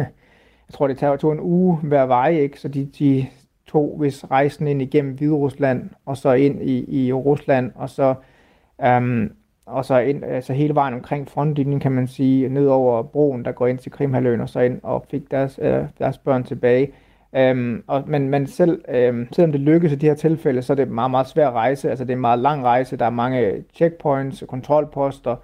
jeg 0.68 0.74
tror 0.74 0.88
det 0.88 0.98
tager 0.98 1.16
to 1.16 1.32
en 1.32 1.40
uge 1.40 1.78
hver 1.78 2.06
vej, 2.06 2.30
ikke? 2.30 2.60
så 2.60 2.68
de, 2.68 2.86
de 3.00 3.28
tog 3.68 3.96
hvis 3.98 4.32
rejsen 4.32 4.68
ind 4.68 4.82
igennem 4.82 5.14
Hviderusland, 5.14 5.90
og 6.06 6.18
så 6.18 6.34
ind 6.34 6.62
i, 6.62 7.06
i 7.08 7.14
Rusland, 7.14 7.72
og 7.76 7.90
så, 7.90 8.16
øhm, 8.84 9.32
og 9.66 9.86
så 9.86 9.98
ind, 9.98 10.24
altså 10.24 10.54
hele 10.54 10.76
vejen 10.76 10.94
omkring 10.94 11.28
frontlinjen, 11.30 11.80
kan 11.80 11.92
man 11.92 12.08
sige, 12.08 12.50
ned 12.50 12.68
over 12.68 13.04
broen, 13.04 13.46
der 13.46 13.52
går 13.52 13.68
ind 13.68 13.78
til 13.78 13.92
Krimhaløen, 13.92 14.42
og 14.42 14.50
så 14.50 14.60
ind 14.60 14.80
og 14.84 15.06
fik 15.12 15.32
deres, 15.32 15.60
øh, 15.62 15.84
deres 16.00 16.18
børn 16.18 16.44
tilbage. 16.44 16.92
Øhm, 17.36 17.84
og, 17.88 18.04
men, 18.08 18.30
men 18.30 18.48
selv, 18.48 18.82
øhm, 18.90 19.28
selvom 19.32 19.52
det 19.52 19.62
lykkes 19.62 19.92
i 19.92 19.96
de 19.96 20.06
her 20.06 20.14
tilfælde, 20.14 20.62
så 20.62 20.74
er 20.74 20.76
det 20.76 20.88
meget, 20.88 21.12
meget 21.12 21.28
svær 21.28 21.52
rejse. 21.52 21.90
Altså 21.90 22.06
det 22.06 22.12
er 22.12 22.16
en 22.16 22.22
meget 22.22 22.40
lang 22.40 22.64
rejse. 22.64 22.98
Der 22.98 23.06
er 23.06 23.10
mange 23.10 23.64
checkpoints, 23.74 24.44
kontrolposter, 24.48 25.36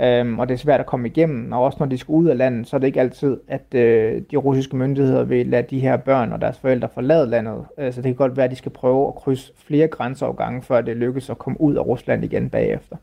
øhm, 0.00 0.38
og 0.38 0.48
det 0.48 0.54
er 0.54 0.58
svært 0.58 0.80
at 0.80 0.86
komme 0.86 1.08
igennem. 1.08 1.52
Og 1.52 1.62
også 1.62 1.76
når 1.80 1.86
de 1.86 1.98
skal 1.98 2.12
ud 2.12 2.26
af 2.26 2.36
landet, 2.36 2.68
så 2.68 2.76
er 2.76 2.80
det 2.80 2.86
ikke 2.86 3.00
altid, 3.00 3.36
at 3.48 3.74
øh, 3.74 4.22
de 4.30 4.36
russiske 4.36 4.76
myndigheder 4.76 5.24
vil 5.24 5.46
lade 5.46 5.66
de 5.70 5.80
her 5.80 5.96
børn 5.96 6.32
og 6.32 6.40
deres 6.40 6.58
forældre 6.58 6.88
forlade 6.94 7.30
landet. 7.30 7.64
Øh, 7.78 7.92
så 7.92 8.02
det 8.02 8.08
kan 8.08 8.14
godt 8.14 8.36
være, 8.36 8.44
at 8.44 8.50
de 8.50 8.56
skal 8.56 8.72
prøve 8.72 9.08
at 9.08 9.14
krydse 9.14 9.52
flere 9.66 9.88
grænseovergange, 9.88 10.62
før 10.62 10.80
det 10.80 10.96
lykkes 10.96 11.30
at 11.30 11.38
komme 11.38 11.60
ud 11.60 11.74
af 11.74 11.86
Rusland 11.86 12.24
igen 12.24 12.50
bagefter. 12.50 12.96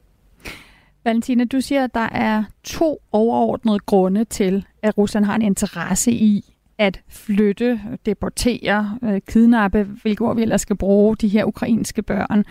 Valentina, 1.06 1.44
du 1.44 1.62
siger, 1.62 1.84
at 1.84 1.94
der 1.94 2.10
er 2.12 2.44
to 2.64 3.02
overordnede 3.12 3.80
grunde 3.80 4.26
til, 4.26 4.66
at 4.82 4.98
Rusland 4.98 5.26
har 5.26 5.36
en 5.36 5.42
interesse 5.42 6.12
i 6.12 6.54
at 6.78 7.02
flytte, 7.10 7.82
deportere, 8.06 8.98
øh, 9.04 9.22
kidnappe, 9.28 9.84
hvilke 9.84 10.26
ord 10.26 10.36
vi 10.36 10.42
ellers 10.42 10.62
skal 10.62 10.76
bruge, 10.76 11.16
de 11.16 11.28
her 11.28 11.46
ukrainske 11.46 12.02
børn. 12.02 12.46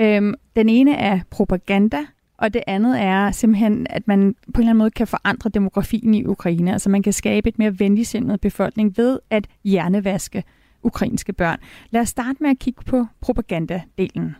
Øhm, 0.00 0.34
den 0.56 0.68
ene 0.68 0.96
er 0.96 1.20
propaganda, 1.30 1.98
og 2.42 2.54
det 2.54 2.62
andet 2.66 3.00
er 3.00 3.30
simpelthen, 3.30 3.86
at 3.90 4.08
man 4.08 4.34
på 4.34 4.60
en 4.60 4.60
eller 4.60 4.70
anden 4.70 4.78
måde 4.78 4.90
kan 4.90 5.06
forandre 5.06 5.50
demografien 5.50 6.14
i 6.14 6.24
Ukraine. 6.26 6.72
Altså 6.72 6.90
man 6.90 7.02
kan 7.02 7.12
skabe 7.12 7.48
et 7.48 7.58
mere 7.58 7.78
venligsindet 7.78 8.40
befolkning 8.40 8.96
ved 8.96 9.18
at 9.30 9.46
hjernevaske 9.64 10.44
ukrainske 10.82 11.32
børn. 11.32 11.58
Lad 11.90 12.00
os 12.00 12.08
starte 12.08 12.36
med 12.40 12.50
at 12.50 12.58
kigge 12.58 12.82
på 12.86 13.06
propagandadelen. 13.20 14.36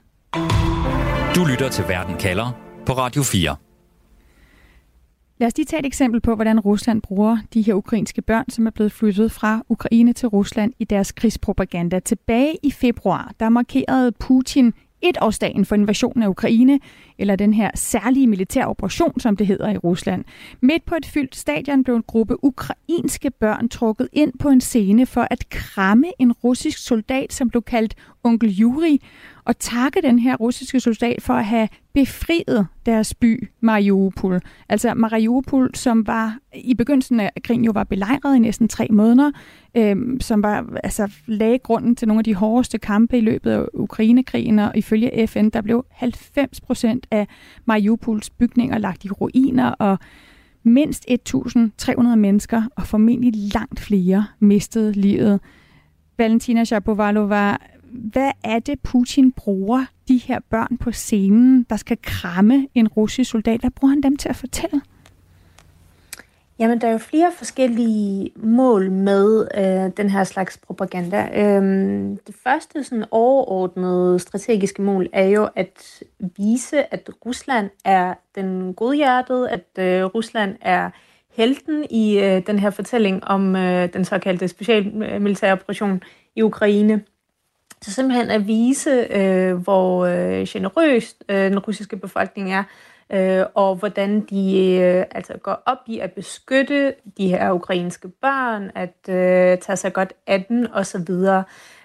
Du 1.34 1.44
lytter 1.50 1.68
til 1.72 1.84
Verden 1.88 2.16
kalder 2.16 2.60
på 2.86 2.92
Radio 2.92 3.22
4. 3.22 3.56
Lad 5.38 5.46
os 5.46 5.56
lige 5.56 5.66
tage 5.66 5.80
et 5.80 5.86
eksempel 5.86 6.20
på, 6.20 6.34
hvordan 6.34 6.60
Rusland 6.60 7.02
bruger 7.02 7.38
de 7.54 7.62
her 7.62 7.74
ukrainske 7.74 8.22
børn, 8.22 8.50
som 8.50 8.66
er 8.66 8.70
blevet 8.70 8.92
flyttet 8.92 9.32
fra 9.32 9.62
Ukraine 9.68 10.12
til 10.12 10.28
Rusland 10.28 10.72
i 10.78 10.84
deres 10.84 11.12
krigspropaganda. 11.12 11.98
Tilbage 11.98 12.56
i 12.62 12.70
februar, 12.70 13.32
der 13.40 13.48
markerede 13.48 14.12
Putin 14.12 14.72
etårsdagen 15.02 15.64
for 15.64 15.74
invasionen 15.74 16.22
af 16.22 16.28
Ukraine, 16.28 16.80
eller 17.18 17.36
den 17.36 17.54
her 17.54 17.70
særlige 17.74 18.26
militære 18.26 18.66
operation, 18.66 19.20
som 19.20 19.36
det 19.36 19.46
hedder 19.46 19.70
i 19.70 19.76
Rusland. 19.76 20.24
Midt 20.60 20.84
på 20.84 20.94
et 20.94 21.06
fyldt 21.06 21.36
stadion 21.36 21.84
blev 21.84 21.96
en 21.96 22.02
gruppe 22.02 22.44
ukrainske 22.44 23.30
børn 23.30 23.68
trukket 23.68 24.08
ind 24.12 24.32
på 24.38 24.48
en 24.48 24.60
scene 24.60 25.06
for 25.06 25.26
at 25.30 25.48
kramme 25.50 26.06
en 26.18 26.32
russisk 26.32 26.78
soldat, 26.78 27.32
som 27.32 27.50
blev 27.50 27.62
kaldt 27.62 27.94
onkel 28.24 28.56
Yuri, 28.60 29.00
og 29.44 29.58
takke 29.58 30.02
den 30.02 30.18
her 30.18 30.36
russiske 30.36 30.80
soldat 30.80 31.22
for 31.22 31.34
at 31.34 31.44
have 31.44 31.68
befriet 31.92 32.66
deres 32.86 33.14
by 33.14 33.48
Mariupol. 33.60 34.40
Altså 34.68 34.94
Mariupol, 34.94 35.70
som 35.74 36.06
var 36.06 36.38
i 36.54 36.74
begyndelsen 36.74 37.20
af 37.20 37.30
krigen 37.44 37.64
jo 37.64 37.72
var 37.74 37.84
belejret 37.84 38.36
i 38.36 38.38
næsten 38.38 38.68
tre 38.68 38.86
måneder, 38.90 39.30
øh, 39.74 39.96
som 40.20 40.42
var 40.42 40.66
altså 40.84 41.10
lagde 41.26 41.58
grunden 41.58 41.96
til 41.96 42.08
nogle 42.08 42.20
af 42.20 42.24
de 42.24 42.34
hårdeste 42.34 42.78
kampe 42.78 43.18
i 43.18 43.20
løbet 43.20 43.50
af 43.50 43.64
Ukrainekrigen, 43.74 44.58
og 44.58 44.72
ifølge 44.76 45.26
FN, 45.26 45.48
der 45.48 45.60
blev 45.60 45.84
90 45.90 46.60
procent 46.60 47.06
af 47.10 47.26
Mariupols 47.64 48.30
bygninger 48.30 48.78
lagt 48.78 49.04
i 49.04 49.10
ruiner, 49.10 49.70
og 49.70 49.98
mindst 50.62 51.06
1.300 51.10 52.02
mennesker, 52.02 52.62
og 52.76 52.86
formentlig 52.86 53.32
langt 53.54 53.80
flere, 53.80 54.26
mistede 54.38 54.92
livet. 54.92 55.40
Valentina 56.18 56.64
Shapovalova, 56.64 57.56
hvad 57.92 58.30
er 58.44 58.58
det, 58.58 58.80
Putin 58.80 59.32
bruger 59.32 59.84
de 60.08 60.18
her 60.18 60.40
børn 60.50 60.78
på 60.78 60.92
scenen, 60.92 61.66
der 61.70 61.76
skal 61.76 61.98
kramme 62.02 62.68
en 62.74 62.88
russisk 62.88 63.30
soldat? 63.30 63.60
Hvad 63.60 63.70
bruger 63.70 63.90
han 63.90 64.00
dem 64.00 64.16
til 64.16 64.28
at 64.28 64.36
fortælle? 64.36 64.80
Jamen, 66.58 66.80
der 66.80 66.86
er 66.88 66.92
jo 66.92 66.98
flere 66.98 67.32
forskellige 67.38 68.30
mål 68.36 68.90
med 68.90 69.48
øh, 69.54 69.90
den 69.96 70.10
her 70.10 70.24
slags 70.24 70.58
propaganda. 70.58 71.28
Øhm, 71.34 72.16
det 72.26 72.34
første 72.44 72.84
sådan 72.84 73.04
overordnede 73.10 74.18
strategiske 74.18 74.82
mål 74.82 75.08
er 75.12 75.26
jo 75.26 75.48
at 75.56 76.02
vise, 76.36 76.94
at 76.94 77.10
Rusland 77.26 77.70
er 77.84 78.14
den 78.34 78.74
godhjertede, 78.74 79.50
at 79.50 79.66
øh, 79.78 80.04
Rusland 80.04 80.56
er 80.60 80.90
helten 81.36 81.84
i 81.90 82.18
øh, 82.18 82.46
den 82.46 82.58
her 82.58 82.70
fortælling 82.70 83.24
om 83.24 83.56
øh, 83.56 83.92
den 83.92 84.04
såkaldte 84.04 84.48
specialmilitære 84.48 85.52
operation 85.52 86.02
i 86.36 86.42
Ukraine. 86.42 87.02
Så 87.82 87.92
simpelthen 87.92 88.30
at 88.30 88.46
vise, 88.46 89.06
øh, 89.10 89.54
hvor 89.54 90.06
øh, 90.06 90.46
generøs 90.48 91.14
øh, 91.28 91.36
den 91.36 91.58
russiske 91.58 91.96
befolkning 91.96 92.52
er, 92.52 92.64
øh, 93.12 93.46
og 93.54 93.76
hvordan 93.76 94.20
de 94.20 94.74
øh, 94.76 95.04
altså 95.10 95.32
går 95.42 95.62
op 95.66 95.78
i 95.86 95.98
at 95.98 96.12
beskytte 96.12 96.94
de 97.18 97.28
her 97.28 97.52
ukrainske 97.52 98.08
børn, 98.08 98.70
at 98.74 99.08
øh, 99.08 99.58
tage 99.58 99.76
sig 99.76 99.92
godt 99.92 100.12
af 100.26 100.44
dem 100.48 100.66
osv. 100.72 101.10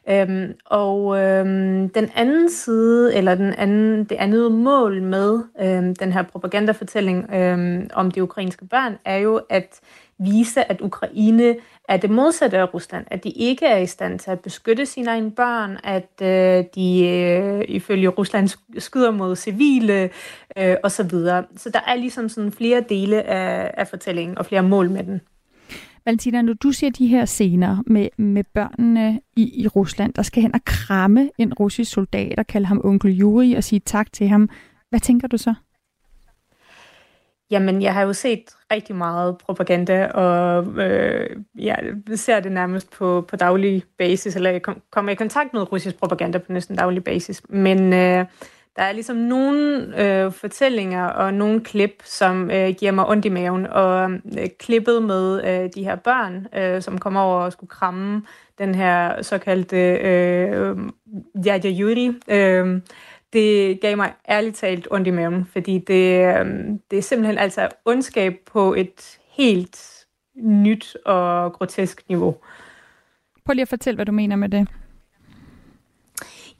Øhm, 0.10 0.54
og 0.66 1.20
øhm, 1.20 1.90
den 1.90 2.10
anden 2.16 2.50
side, 2.50 3.16
eller 3.16 3.36
den 3.36 3.54
anden, 3.54 4.04
det 4.04 4.16
andet 4.16 4.52
mål 4.52 5.02
med 5.02 5.40
øhm, 5.62 5.96
den 5.96 6.14
her 6.14 6.24
propagandafortælling 6.24 7.34
øhm, 7.34 7.90
om 7.94 8.12
de 8.12 8.24
ukrainske 8.24 8.66
børn, 8.66 8.98
er 9.06 9.18
jo 9.18 9.42
at 9.50 9.80
vise, 10.20 10.72
at 10.72 10.82
Ukraine 10.82 11.56
er 11.90 11.98
det 11.98 12.10
modsatte 12.10 12.58
af 12.58 12.74
Rusland, 12.74 13.06
at 13.12 13.24
de 13.24 13.30
ikke 13.30 13.66
er 13.66 13.78
i 13.78 13.86
stand 13.86 14.20
til 14.20 14.32
at 14.32 14.40
beskytte 14.40 14.86
sine 14.86 15.10
egne 15.10 15.32
børn, 15.32 15.78
at 15.84 16.22
øh, 16.22 16.66
de 16.76 17.08
øh, 17.08 17.66
ifølge 17.68 18.08
Rusland 18.08 18.50
skyder 18.78 19.12
mod 19.12 19.36
civile 19.36 20.10
øh, 20.58 20.76
osv. 20.84 21.10
Så, 21.10 21.44
så 21.58 21.70
der 21.70 21.80
er 21.88 21.96
ligesom 21.96 22.30
sådan 22.30 22.52
flere 22.52 22.84
dele 22.90 23.24
af, 23.24 23.72
af 23.74 23.88
fortællingen 23.88 24.38
og 24.38 24.46
flere 24.46 24.64
mål 24.64 24.90
med 24.90 25.04
den. 25.04 25.22
Valentina, 26.08 26.42
når 26.42 26.54
du 26.54 26.72
ser 26.72 26.90
de 26.90 27.08
her 27.08 27.26
scener 27.26 27.84
med, 27.86 28.10
med 28.18 28.44
børnene 28.44 29.22
i, 29.36 29.62
i 29.64 29.68
Rusland, 29.68 30.14
der 30.14 30.22
skal 30.22 30.42
hen 30.42 30.54
og 30.54 30.60
kramme 30.66 31.30
en 31.38 31.54
russisk 31.54 31.92
soldat 31.92 32.40
og 32.40 32.48
kalde 32.48 32.68
ham 32.68 32.82
onkel 32.84 33.22
Yuri 33.22 33.54
og 33.54 33.64
sige 33.64 33.80
tak 33.80 34.14
til 34.14 34.28
ham, 34.28 34.50
hvad 34.90 35.00
tænker 35.00 35.28
du 35.28 35.38
så? 35.38 35.54
Jamen, 37.52 37.82
jeg 37.82 37.94
har 37.94 38.02
jo 38.02 38.14
set 38.14 38.44
rigtig 38.72 38.96
meget 38.96 39.38
propaganda, 39.38 40.08
og 40.08 40.66
øh, 40.84 41.30
jeg 41.56 41.94
ser 42.16 42.40
det 42.40 42.52
nærmest 42.52 42.92
på, 42.92 43.26
på 43.30 43.36
daglig 43.36 43.84
basis, 43.98 44.36
eller 44.36 44.50
jeg 44.50 44.62
kom, 44.62 44.82
kommer 44.92 45.12
i 45.12 45.16
kontakt 45.16 45.54
med 45.54 45.72
russisk 45.72 46.00
propaganda 46.00 46.38
på 46.38 46.52
næsten 46.52 46.76
daglig 46.76 47.04
basis. 47.04 47.42
Men 47.50 47.94
øh, 47.94 48.26
der 48.78 48.84
er 48.84 48.92
ligesom 48.92 49.16
nogle 49.18 49.84
øh, 50.04 50.32
fortællinger 50.32 51.06
og 51.06 51.34
nogle 51.34 51.62
klip, 51.64 52.02
som 52.06 52.52
øh, 52.52 52.70
giver 52.70 52.92
mig 52.92 53.08
ondt 53.10 53.26
i 53.26 53.30
maven. 53.30 53.68
Og 53.68 54.12
øh, 54.12 54.48
klippet 54.60 55.04
med 55.04 55.44
øh, 55.44 55.70
de 55.76 55.84
her 55.84 55.96
børn, 55.96 56.48
øh, 56.56 56.82
som 56.82 56.98
kommer 56.98 57.22
over 57.22 57.42
og 57.42 57.52
skulle 57.52 57.70
kramme 57.70 58.22
den 58.58 58.76
her 58.76 59.22
såkaldte 59.22 59.78
øh, 59.78 60.78
Yadja 61.48 61.72
Yuri, 61.80 62.12
øh, 62.28 62.82
det 63.34 63.82
gav 63.82 63.98
mig 63.98 64.14
ærligt 64.30 64.56
talt 64.56 64.88
ondt 64.92 65.08
i 65.08 65.12
maven, 65.12 65.46
fordi 65.46 65.78
det, 65.78 66.26
øh, 66.26 66.46
det 66.92 66.98
er 66.98 67.02
simpelthen 67.02 67.38
altså 67.38 67.70
ondskab 67.86 68.34
på 68.46 68.74
et 68.74 69.20
helt 69.38 70.06
nyt 70.36 70.98
og 71.06 71.54
grotesk 71.54 72.10
niveau. 72.10 72.36
Prøv 73.46 73.54
lige 73.54 73.62
at 73.62 73.68
fortælle, 73.68 73.96
hvad 73.96 74.06
du 74.06 74.12
mener 74.12 74.36
med 74.36 74.50
det. 74.50 74.68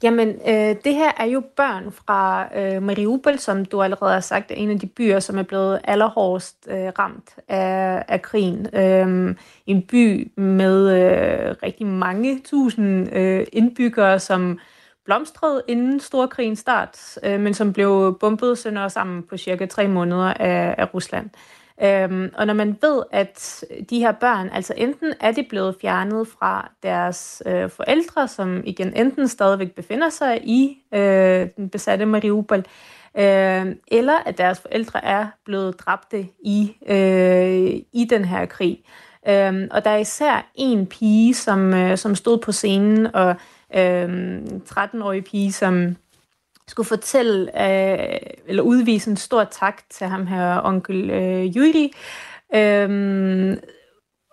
Jamen, 0.02 0.28
øh, 0.28 0.76
det 0.84 0.94
her 0.94 1.12
er 1.16 1.24
jo 1.24 1.42
børn 1.56 1.92
fra 1.92 2.48
øh, 2.58 2.82
Mariupol, 2.82 3.38
som 3.38 3.64
du 3.64 3.82
allerede 3.82 4.12
har 4.12 4.20
sagt, 4.20 4.50
er 4.50 4.54
en 4.54 4.70
af 4.70 4.78
de 4.78 4.86
byer, 4.86 5.20
som 5.20 5.38
er 5.38 5.42
blevet 5.42 5.80
allerhårdest 5.84 6.68
øh, 6.70 6.92
ramt 6.98 7.36
af, 7.48 8.04
af 8.08 8.22
krigen. 8.22 8.66
Øh, 8.74 9.36
en 9.66 9.82
by 9.82 10.32
med 10.36 10.90
øh, 10.90 11.56
rigtig 11.62 11.86
mange 11.86 12.40
tusind 12.44 13.16
øh, 13.16 13.46
indbyggere, 13.52 14.18
som 14.18 14.58
blomstrede 15.04 15.62
inden 15.68 16.00
Storkrigens 16.00 16.58
start, 16.58 17.18
øh, 17.22 17.40
men 17.40 17.54
som 17.54 17.72
blev 17.72 18.16
bombet 18.20 18.58
sønder 18.58 18.82
og 18.82 18.92
sammen 18.92 19.22
på 19.22 19.36
cirka 19.36 19.66
tre 19.66 19.88
måneder 19.88 20.34
af, 20.34 20.74
af 20.78 20.94
Rusland. 20.94 21.30
Øhm, 21.82 22.30
og 22.34 22.46
når 22.46 22.54
man 22.54 22.78
ved, 22.82 23.02
at 23.10 23.64
de 23.90 23.98
her 23.98 24.12
børn, 24.12 24.48
altså 24.52 24.74
enten 24.76 25.12
er 25.20 25.32
de 25.32 25.46
blevet 25.48 25.76
fjernet 25.80 26.28
fra 26.28 26.70
deres 26.82 27.42
øh, 27.46 27.70
forældre, 27.70 28.28
som 28.28 28.62
igen 28.64 28.96
enten 28.96 29.28
stadigvæk 29.28 29.74
befinder 29.74 30.08
sig 30.08 30.40
i 30.44 30.78
øh, 30.94 31.48
den 31.56 31.68
besatte 31.70 32.06
Mariupol, 32.06 32.64
øh, 33.18 33.66
eller 33.88 34.18
at 34.26 34.38
deres 34.38 34.60
forældre 34.60 35.04
er 35.04 35.26
blevet 35.44 35.80
dræbte 35.80 36.28
i, 36.44 36.76
øh, 36.88 37.80
i 37.92 38.06
den 38.10 38.24
her 38.24 38.46
krig. 38.46 38.82
Øh, 39.28 39.68
og 39.70 39.84
der 39.84 39.90
er 39.90 39.96
især 39.96 40.50
en 40.54 40.86
pige, 40.86 41.34
som, 41.34 41.74
øh, 41.74 41.98
som 41.98 42.14
stod 42.14 42.38
på 42.38 42.52
scenen 42.52 43.14
og 43.14 43.36
øh, 43.74 44.38
13-årig 44.70 45.24
pige, 45.24 45.52
som 45.52 45.96
skulle 46.68 46.86
fortælle 46.86 47.42
øh, 47.42 48.18
eller 48.46 48.62
udvise 48.62 49.10
en 49.10 49.16
stor 49.16 49.44
tak 49.44 49.82
til 49.90 50.06
ham 50.06 50.26
her 50.26 50.60
onkel 50.64 51.10
øh, 51.10 51.46
Yuri. 51.56 51.92
Øhm, 52.54 53.58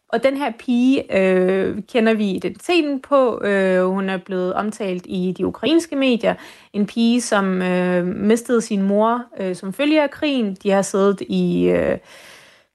og 0.09 0.23
den 0.23 0.37
her 0.37 0.51
pige 0.59 1.17
øh, 1.17 1.77
kender 1.89 2.13
vi 2.13 2.31
identiteten 2.31 3.01
på. 3.01 3.41
Øh, 3.43 3.85
hun 3.85 4.09
er 4.09 4.17
blevet 4.17 4.53
omtalt 4.53 5.05
i 5.05 5.33
de 5.37 5.45
ukrainske 5.45 5.95
medier. 5.95 6.35
En 6.73 6.85
pige, 6.85 7.21
som 7.21 7.61
øh, 7.61 8.05
mistede 8.05 8.61
sin 8.61 8.81
mor 8.81 9.23
øh, 9.39 9.55
som 9.55 9.73
følge 9.73 10.03
af 10.03 10.11
krigen. 10.11 10.57
De 10.63 10.69
har 10.71 10.81
siddet 10.81 11.21
i... 11.21 11.67
Øh, 11.67 11.97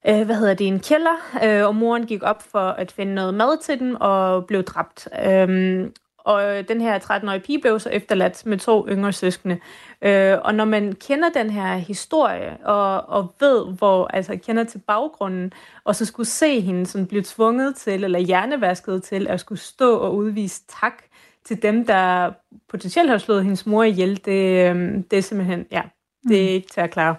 øh, 0.09 0.23
hvad 0.23 0.37
hedder 0.37 0.55
det, 0.55 0.67
en 0.67 0.81
kælder, 0.81 1.39
øh, 1.45 1.67
og 1.67 1.77
moren 1.77 2.07
gik 2.07 2.23
op 2.23 2.43
for 2.53 2.69
at 2.69 2.93
finde 2.93 3.15
noget 3.15 3.35
mad 3.35 3.63
til 3.63 3.79
dem 3.79 3.97
og 4.01 4.47
blev 4.47 4.63
dræbt. 4.63 5.09
Øhm, 5.27 5.93
og 6.25 6.69
den 6.69 6.81
her 6.81 6.99
13-årige 6.99 7.41
pige 7.41 7.61
blev 7.61 7.81
så 7.81 7.89
efterladt 7.89 8.47
med 8.47 8.59
to 8.59 8.89
yngre 8.89 9.13
søskende. 9.13 9.59
Øh, 10.03 10.39
og 10.43 10.55
når 10.55 10.65
man 10.65 10.93
kender 10.93 11.29
den 11.31 11.51
her 11.51 11.77
historie, 11.77 12.57
og, 12.65 13.09
og 13.09 13.35
ved, 13.41 13.67
hvor, 13.79 14.07
altså 14.07 14.37
kender 14.37 14.65
til 14.65 14.79
baggrunden, 14.79 15.53
og 15.85 15.97
så 15.97 16.05
skulle 16.05 16.29
se 16.29 16.61
hende 16.61 16.87
sådan 16.87 17.07
blive 17.07 17.23
tvunget 17.27 17.77
til, 17.77 18.05
eller 18.05 18.19
hjernevasket 18.19 19.03
til, 19.03 19.27
at 19.29 19.41
skulle 19.41 19.61
stå 19.61 19.97
og 19.97 20.17
udvise 20.17 20.63
tak 20.81 21.03
til 21.45 21.63
dem, 21.63 21.87
der 21.87 22.31
potentielt 22.69 23.11
har 23.11 23.19
slået 23.19 23.43
hendes 23.43 23.67
mor 23.67 23.83
ihjel, 23.83 24.21
det, 24.25 24.71
øh, 24.71 24.95
det 25.11 25.19
er 25.19 25.23
simpelthen, 25.23 25.67
ja, 25.71 25.83
det 26.29 26.41
er 26.41 26.49
mm. 26.49 26.55
ikke 26.55 26.69
til 26.69 26.81
at 26.81 26.91
klare. 26.91 27.17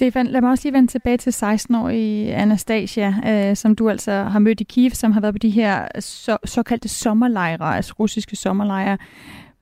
Stefan, 0.00 0.26
lad 0.26 0.40
mig 0.40 0.50
også 0.50 0.64
lige 0.68 0.72
vende 0.72 0.90
tilbage 0.90 1.16
til 1.16 1.30
16-årige 1.30 2.34
Anastasia, 2.34 3.14
øh, 3.26 3.56
som 3.56 3.76
du 3.76 3.90
altså 3.90 4.12
har 4.12 4.38
mødt 4.38 4.60
i 4.60 4.64
Kiev, 4.64 4.90
som 4.90 5.12
har 5.12 5.20
været 5.20 5.34
på 5.34 5.38
de 5.38 5.50
her 5.50 5.88
så, 5.98 6.36
såkaldte 6.44 6.88
sommerlejre, 6.88 7.76
altså 7.76 7.94
russiske 7.98 8.36
sommerlejre. 8.36 8.98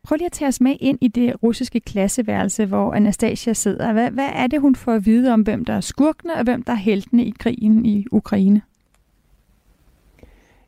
Prøv 0.03 0.17
lige 0.17 0.27
at 0.27 0.33
tage 0.33 0.49
os 0.49 0.61
med 0.61 0.77
ind 0.81 0.99
i 1.01 1.09
det 1.09 1.43
russiske 1.43 1.81
klasseværelse, 1.81 2.67
hvor 2.67 2.93
Anastasia 2.93 3.53
sidder. 3.53 3.93
Hvad, 3.93 4.11
hvad 4.11 4.29
er 4.35 4.47
det, 4.47 4.61
hun 4.61 4.75
får 4.75 4.93
at 4.93 5.07
vide 5.07 5.33
om, 5.33 5.43
hvem 5.43 5.65
der 5.65 5.73
er 5.73 5.81
skurkene 5.81 6.35
og 6.35 6.45
hvem 6.45 6.63
der 6.63 6.73
er 6.73 6.77
heltene 6.77 7.25
i 7.25 7.35
krigen 7.39 7.87
i 7.87 8.07
Ukraine? 8.13 8.63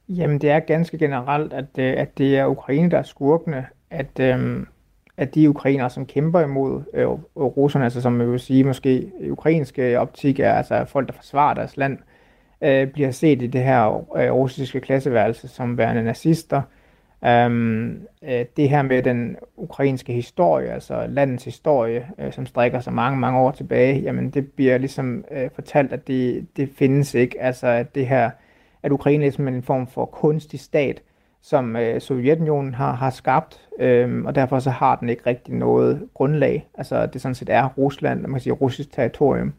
Jamen, 0.09 0.41
det 0.41 0.51
er 0.51 0.61
ganske 0.61 0.99
generelt, 0.99 1.53
at, 1.53 1.79
øh, 1.79 1.95
at 1.97 2.19
det 2.19 2.39
er 2.39 2.47
Ukraine, 2.47 2.91
der 2.91 2.99
er 2.99 3.03
skurkene. 3.03 3.67
At, 3.91 4.21
øhm, 4.21 4.67
at 5.21 5.35
de 5.35 5.49
ukrainere, 5.49 5.91
som 5.91 6.07
kæmper 6.07 6.41
imod 6.41 6.83
øh, 6.95 7.07
russerne, 7.37 7.85
altså 7.85 8.01
som 8.01 8.13
man 8.13 8.33
vil 8.33 8.41
sige 8.41 8.65
måske 8.65 9.13
ukrainske 9.31 9.83
øh, 9.83 10.01
optik 10.01 10.41
er 10.41 10.53
altså 10.53 10.85
folk, 10.85 11.07
der 11.09 11.13
forsvarer 11.13 11.55
deres 11.55 11.77
land, 11.77 11.99
øh, 12.63 12.87
bliver 12.87 13.11
set 13.11 13.43
i 13.43 13.47
det 13.47 13.63
her 13.63 14.05
øh, 14.17 14.33
russiske 14.33 14.81
klasseværelse 14.81 15.49
som 15.49 15.79
værende 15.79 16.05
nazister. 16.05 16.63
Um, 17.47 17.91
øh, 18.23 18.45
det 18.57 18.69
her 18.69 18.83
med 18.83 19.03
den 19.03 19.37
ukrainske 19.57 20.13
historie, 20.13 20.71
altså 20.73 21.07
landets 21.09 21.45
historie, 21.45 22.07
øh, 22.19 22.33
som 22.33 22.47
strækker 22.47 22.81
sig 22.81 22.93
mange, 22.93 23.19
mange 23.19 23.39
år 23.39 23.51
tilbage, 23.51 24.01
jamen 24.01 24.31
det 24.31 24.53
bliver 24.53 24.79
ligesom 24.79 25.25
øh, 25.31 25.51
fortalt, 25.55 25.93
at 25.93 26.07
det, 26.09 26.47
det 26.57 26.71
findes 26.77 27.15
ikke. 27.15 27.43
Altså 27.43 27.67
at 27.67 27.95
det 27.95 28.07
her, 28.07 28.31
at 28.83 28.93
Ukraine 28.93 29.25
er 29.25 29.27
ligesom 29.27 29.49
en 29.49 29.63
form 29.63 29.87
for 29.87 30.05
kunstig 30.05 30.61
stat, 30.61 31.03
som 31.43 31.77
øh, 31.77 32.01
Sovjetunionen 32.01 32.75
har, 32.75 32.93
har 32.93 33.11
skabt, 33.11 33.61
øh, 33.81 34.25
og 34.25 34.35
derfor 34.35 34.59
så 34.59 34.71
har 34.71 34.97
den 34.97 35.09
ikke 35.09 35.23
rigtig 35.27 35.55
noget 35.55 36.09
grundlag. 36.15 36.69
Altså 36.75 37.07
det 37.07 37.21
sådan 37.21 37.35
set 37.35 37.49
er 37.51 37.69
Rusland, 37.79 38.21
man 38.21 38.31
kan 38.31 38.41
sige 38.41 38.53
russisk 38.53 38.93
territorium. 38.93 39.53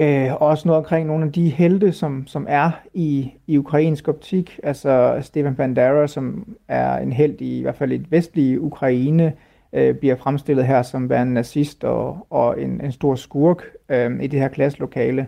Øh, 0.00 0.34
også 0.34 0.68
noget 0.68 0.78
omkring 0.78 1.06
nogle 1.06 1.26
af 1.26 1.32
de 1.32 1.48
helte, 1.48 1.92
som, 1.92 2.26
som 2.26 2.46
er 2.48 2.70
i, 2.94 3.32
i 3.46 3.58
ukrainsk 3.58 4.08
optik. 4.08 4.60
Altså 4.62 5.18
Stepan 5.20 5.54
Bandera, 5.54 6.06
som 6.06 6.56
er 6.68 6.98
en 6.98 7.12
held 7.12 7.40
i, 7.40 7.58
i 7.58 7.62
hvert 7.62 7.76
fald 7.76 7.92
i 7.92 8.06
vestlige 8.10 8.60
Ukraine, 8.60 9.32
øh, 9.72 9.94
bliver 9.94 10.16
fremstillet 10.16 10.66
her 10.66 10.82
som 10.82 11.10
værende 11.10 11.34
nazist 11.34 11.84
og, 11.84 12.26
og 12.30 12.62
en, 12.62 12.80
en 12.84 12.92
stor 12.92 13.14
skurk 13.14 13.64
øh, 13.88 14.22
i 14.22 14.26
det 14.26 14.40
her 14.40 14.48
klasselokale. 14.48 15.26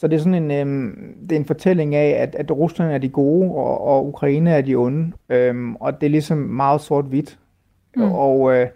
Så 0.00 0.08
det 0.08 0.16
er 0.16 0.20
sådan 0.20 0.34
en, 0.34 0.50
øhm, 0.50 1.14
det 1.22 1.32
er 1.32 1.36
en 1.36 1.44
fortælling 1.44 1.94
af, 1.94 2.22
at, 2.22 2.34
at 2.34 2.50
Rusland 2.50 2.92
er 2.92 2.98
de 2.98 3.08
gode, 3.08 3.50
og, 3.50 3.84
og 3.84 4.06
Ukraine 4.06 4.50
er 4.50 4.60
de 4.60 4.74
onde. 4.74 5.12
Øhm, 5.28 5.76
og 5.76 6.00
det 6.00 6.06
er 6.06 6.10
ligesom 6.10 6.38
meget 6.38 6.80
sort-hvidt. 6.80 7.38
Mm. 7.96 8.02
Og, 8.02 8.56
øh, 8.56 8.66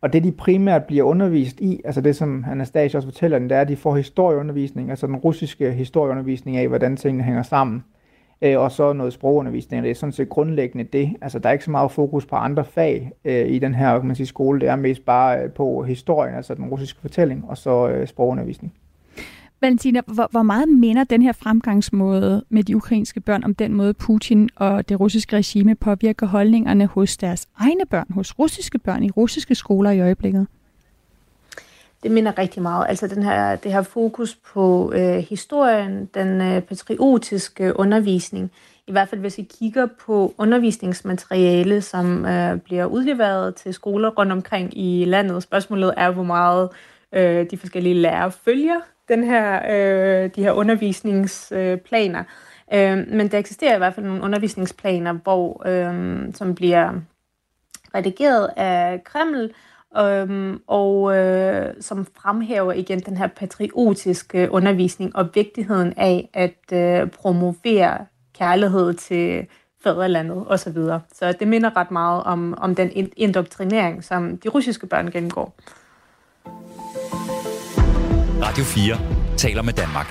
og 0.00 0.12
det 0.12 0.24
de 0.24 0.32
primært 0.32 0.84
bliver 0.84 1.04
undervist 1.04 1.60
i, 1.60 1.80
altså 1.84 2.00
det 2.00 2.16
som 2.16 2.44
Anastasia 2.50 2.98
også 2.98 3.08
fortæller, 3.08 3.38
det 3.38 3.52
er, 3.52 3.60
at 3.60 3.68
de 3.68 3.76
får 3.76 3.96
historieundervisning, 3.96 4.90
altså 4.90 5.06
den 5.06 5.16
russiske 5.16 5.72
historieundervisning 5.72 6.56
af, 6.56 6.68
hvordan 6.68 6.96
tingene 6.96 7.24
hænger 7.24 7.42
sammen. 7.42 7.84
Øh, 8.42 8.60
og 8.60 8.72
så 8.72 8.92
noget 8.92 9.12
sprogundervisning, 9.12 9.82
det 9.82 9.90
er 9.90 9.94
sådan 9.94 10.12
set 10.12 10.28
grundlæggende 10.28 10.84
det. 10.84 11.16
Altså 11.22 11.38
der 11.38 11.48
er 11.48 11.52
ikke 11.52 11.64
så 11.64 11.70
meget 11.70 11.90
fokus 11.90 12.26
på 12.26 12.36
andre 12.36 12.64
fag 12.64 13.12
øh, 13.24 13.48
i 13.48 13.58
den 13.58 13.74
her 13.74 13.98
kan 13.98 14.06
man 14.06 14.16
sige, 14.16 14.26
skole, 14.26 14.60
det 14.60 14.68
er 14.68 14.76
mest 14.76 15.04
bare 15.04 15.42
øh, 15.42 15.50
på 15.50 15.82
historien, 15.82 16.34
altså 16.34 16.54
den 16.54 16.64
russiske 16.64 17.00
fortælling, 17.00 17.44
og 17.48 17.56
så 17.56 17.88
øh, 17.88 18.06
sprogundervisning. 18.06 18.72
Valentina, 19.60 20.00
hvor, 20.06 20.28
hvor 20.30 20.42
meget 20.42 20.68
minder 20.68 21.04
den 21.04 21.22
her 21.22 21.32
fremgangsmåde 21.32 22.44
med 22.48 22.64
de 22.64 22.76
ukrainske 22.76 23.20
børn 23.20 23.44
om 23.44 23.54
den 23.54 23.74
måde, 23.74 23.94
Putin 23.94 24.48
og 24.56 24.88
det 24.88 25.00
russiske 25.00 25.36
regime 25.36 25.74
påvirker 25.74 26.26
holdningerne 26.26 26.86
hos 26.86 27.16
deres 27.16 27.48
egne 27.58 27.86
børn, 27.90 28.06
hos 28.10 28.38
russiske 28.38 28.78
børn 28.78 29.02
i 29.02 29.10
russiske 29.10 29.54
skoler 29.54 29.90
i 29.90 30.00
øjeblikket? 30.00 30.46
Det 32.02 32.10
minder 32.10 32.38
rigtig 32.38 32.62
meget. 32.62 32.86
Altså 32.88 33.06
den 33.06 33.22
her, 33.22 33.56
det 33.56 33.72
her 33.72 33.82
fokus 33.82 34.34
på 34.34 34.92
øh, 34.94 35.16
historien, 35.16 36.08
den 36.14 36.40
øh, 36.40 36.62
patriotiske 36.62 37.78
undervisning. 37.78 38.50
I 38.86 38.92
hvert 38.92 39.08
fald 39.08 39.20
hvis 39.20 39.38
vi 39.38 39.48
kigger 39.58 39.86
på 40.06 40.34
undervisningsmateriale, 40.38 41.80
som 41.80 42.24
øh, 42.24 42.58
bliver 42.58 42.84
udleveret 42.84 43.54
til 43.54 43.74
skoler 43.74 44.08
rundt 44.10 44.32
omkring 44.32 44.78
i 44.78 45.04
landet. 45.04 45.42
Spørgsmålet 45.42 45.94
er, 45.96 46.10
hvor 46.10 46.22
meget 46.22 46.68
øh, 47.12 47.50
de 47.50 47.56
forskellige 47.56 47.94
lærere 47.94 48.32
følger 48.32 48.80
den 49.08 49.24
her, 49.24 49.60
øh, 49.70 50.30
de 50.36 50.42
her 50.42 50.52
undervisningsplaner. 50.52 52.24
Øh, 52.74 52.98
men 53.08 53.28
der 53.28 53.38
eksisterer 53.38 53.74
i 53.74 53.78
hvert 53.78 53.94
fald 53.94 54.06
nogle 54.06 54.22
undervisningsplaner, 54.22 55.12
hvor, 55.12 55.68
øh, 55.68 56.18
som 56.34 56.54
bliver 56.54 56.92
redigeret 57.94 58.50
af 58.56 59.04
Kreml, 59.04 59.52
øh, 59.98 60.56
og 60.66 61.16
øh, 61.16 61.74
som 61.80 62.06
fremhæver 62.22 62.72
igen 62.72 63.00
den 63.00 63.16
her 63.16 63.26
patriotiske 63.26 64.50
undervisning 64.50 65.16
og 65.16 65.28
vigtigheden 65.34 65.94
af 65.96 66.28
at 66.34 66.72
øh, 66.72 67.10
promovere 67.10 68.06
kærlighed 68.38 68.94
til 68.94 69.46
fædrelandet 69.82 70.44
osv. 70.46 70.74
Så, 70.74 71.00
så 71.12 71.32
det 71.32 71.48
minder 71.48 71.76
ret 71.76 71.90
meget 71.90 72.22
om, 72.24 72.54
om 72.58 72.74
den 72.74 72.90
indoktrinering, 73.16 74.04
som 74.04 74.38
de 74.38 74.48
russiske 74.48 74.86
børn 74.86 75.10
gennemgår. 75.10 75.54
Radio 78.48 78.64
4 78.64 79.36
taler 79.36 79.62
med 79.62 79.72
Danmark. 79.72 80.06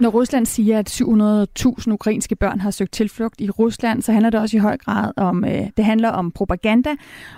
Når 0.00 0.08
Rusland 0.08 0.46
siger, 0.46 0.78
at 0.78 0.90
700.000 0.90 1.92
ukrainske 1.92 2.36
børn 2.36 2.60
har 2.60 2.70
søgt 2.70 2.92
tilflugt 2.92 3.40
i 3.40 3.50
Rusland, 3.50 4.02
så 4.02 4.12
handler 4.12 4.30
det 4.30 4.40
også 4.40 4.56
i 4.56 4.60
høj 4.60 4.76
grad 4.76 5.12
om, 5.16 5.44
øh, 5.44 5.66
det 5.76 5.84
handler 5.84 6.08
om 6.08 6.30
propaganda, 6.30 6.90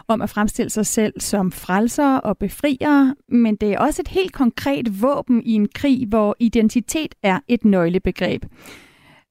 om 0.09 0.23
at 0.23 0.31
fremstille 0.31 0.71
sig 0.71 0.87
selv 0.87 1.21
som 1.21 1.53
frelser 1.53 2.17
og 2.17 2.39
befriere, 2.39 3.15
men 3.29 3.57
det 3.57 3.73
er 3.73 3.79
også 3.79 4.03
et 4.03 4.09
helt 4.09 4.33
konkret 4.33 5.03
våben 5.03 5.43
i 5.43 5.53
en 5.53 5.69
krig, 5.75 6.07
hvor 6.09 6.37
identitet 6.39 7.15
er 7.23 7.39
et 7.49 7.65
nøglebegreb. 7.65 8.45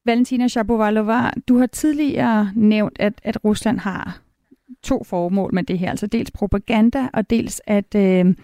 Valentina 0.06 0.48
Shapovalova, 0.48 1.30
du 1.48 1.58
har 1.58 1.66
tidligere 1.66 2.52
nævnt, 2.56 2.98
at, 3.00 3.14
at 3.24 3.46
Rusland 3.46 3.80
har 3.80 4.20
to 4.84 5.04
formål 5.04 5.54
med 5.54 5.64
det 5.64 5.80
her, 5.80 5.90
altså 5.90 6.08
dels 6.08 6.32
propaganda 6.32 7.10
og 7.14 7.30
dels 7.30 7.62
at, 7.68 7.96
øh, 7.96 8.36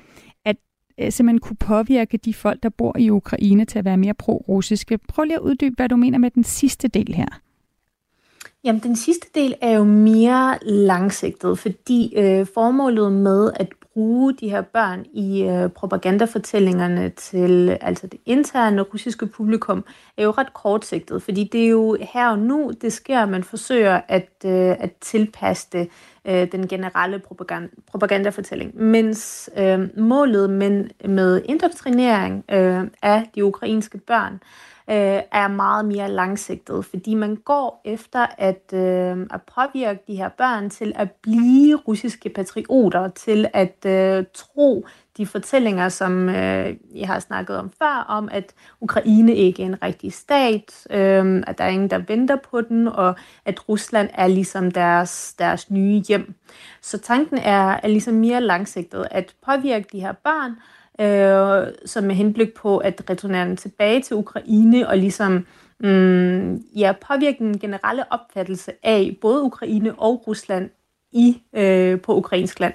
Øh, 0.99 1.11
simpelthen 1.11 1.39
kunne 1.39 1.57
påvirke 1.57 2.17
de 2.17 2.33
folk, 2.33 2.63
der 2.63 2.69
bor 2.69 2.97
i 2.97 3.09
Ukraine 3.09 3.65
til 3.65 3.79
at 3.79 3.85
være 3.85 3.97
mere 3.97 4.13
pro-russiske. 4.13 4.99
Prøv 5.07 5.23
lige 5.23 5.35
at 5.35 5.41
uddybe, 5.41 5.75
hvad 5.75 5.89
du 5.89 5.95
mener 5.95 6.17
med 6.17 6.31
den 6.31 6.43
sidste 6.43 6.87
del 6.87 7.13
her. 7.13 7.27
Jamen, 8.63 8.81
den 8.83 8.95
sidste 8.95 9.27
del 9.35 9.55
er 9.61 9.71
jo 9.71 9.83
mere 9.83 10.57
langsigtet, 10.61 11.59
fordi 11.59 12.13
øh, 12.17 12.45
formålet 12.53 13.11
med 13.11 13.51
at 13.55 13.67
bruge 13.93 14.33
de 14.33 14.49
her 14.49 14.61
børn 14.61 15.05
i 15.13 15.43
øh, 15.43 15.69
propagandafortællingerne 15.69 17.09
til 17.09 17.77
altså 17.81 18.07
det 18.07 18.19
interne 18.25 18.81
russiske 18.81 19.25
publikum, 19.25 19.85
er 20.17 20.23
jo 20.23 20.31
ret 20.31 20.53
kortsigtet, 20.53 21.21
fordi 21.21 21.49
det 21.51 21.65
er 21.65 21.69
jo 21.69 21.97
her 22.01 22.29
og 22.29 22.39
nu, 22.39 22.71
det 22.81 22.93
sker, 22.93 23.19
at 23.19 23.29
man 23.29 23.43
forsøger 23.43 24.01
at, 24.07 24.29
øh, 24.45 24.75
at 24.79 24.91
tilpasse 25.01 25.67
det 25.71 25.89
øh, 26.25 26.51
den 26.51 26.67
generelle 26.67 27.19
propaganda, 27.19 27.69
propagandafortælling. 27.87 28.81
Mens 28.81 29.49
øh, 29.57 29.99
målet 29.99 30.49
med, 30.49 30.85
med 31.07 31.41
indoktrinering 31.45 32.45
øh, 32.51 32.87
af 33.01 33.29
de 33.35 33.45
ukrainske 33.45 33.97
børn 33.97 34.33
øh, 34.89 35.21
er 35.31 35.47
meget 35.47 35.85
mere 35.85 36.11
langsigtet, 36.11 36.85
fordi 36.85 37.13
man 37.13 37.35
går 37.35 37.81
efter 37.85 38.25
at, 38.37 38.73
øh, 38.73 39.27
at 39.31 39.41
påvirke 39.55 39.99
de 40.07 40.15
her 40.15 40.29
børn 40.29 40.69
til 40.69 40.93
at 40.95 41.11
blive 41.11 41.75
russiske 41.75 42.29
patrioter, 42.29 43.09
til 43.09 43.47
at 43.53 43.85
øh, 43.85 44.25
tro 44.33 44.85
de 45.17 45.25
fortællinger, 45.25 45.89
som 45.89 46.29
øh, 46.29 46.75
jeg 46.95 47.07
har 47.07 47.19
snakket 47.19 47.57
om 47.57 47.71
før, 47.81 48.05
om 48.07 48.29
at 48.31 48.53
Ukraine 48.81 49.35
ikke 49.35 49.61
er 49.61 49.65
en 49.65 49.83
rigtig 49.83 50.13
stat, 50.13 50.87
øh, 50.89 51.43
at 51.47 51.57
der 51.57 51.63
er 51.63 51.69
ingen, 51.69 51.89
der 51.89 51.97
venter 52.07 52.35
på 52.51 52.61
den, 52.61 52.87
og 52.87 53.15
at 53.45 53.69
Rusland 53.69 54.09
er 54.13 54.27
ligesom 54.27 54.71
deres, 54.71 55.35
deres 55.39 55.71
nye 55.71 56.03
hjem. 56.07 56.33
Så 56.81 56.97
tanken 56.97 57.37
er, 57.37 57.79
er 57.83 57.87
ligesom 57.87 58.13
mere 58.13 58.41
langsigtet, 58.41 59.07
at 59.11 59.35
påvirke 59.45 59.85
de 59.91 59.99
her 59.99 60.11
børn, 60.11 60.55
øh, 60.99 61.73
som 61.85 62.03
med 62.03 62.15
henblik 62.15 62.53
på 62.53 62.77
at 62.77 63.01
returnere 63.09 63.45
dem 63.45 63.57
tilbage 63.57 64.01
til 64.01 64.15
Ukraine 64.15 64.89
og 64.89 64.97
ligesom 64.97 65.45
mm, 65.79 66.55
ja, 66.55 66.93
påvirke 67.07 67.37
den 67.39 67.59
generelle 67.59 68.11
opfattelse 68.11 68.71
af 68.83 69.17
både 69.21 69.41
Ukraine 69.41 69.99
og 69.99 70.27
Rusland 70.27 70.69
i 71.11 71.41
øh, 71.53 72.01
på 72.01 72.15
ukrainsk 72.15 72.59
land. 72.59 72.73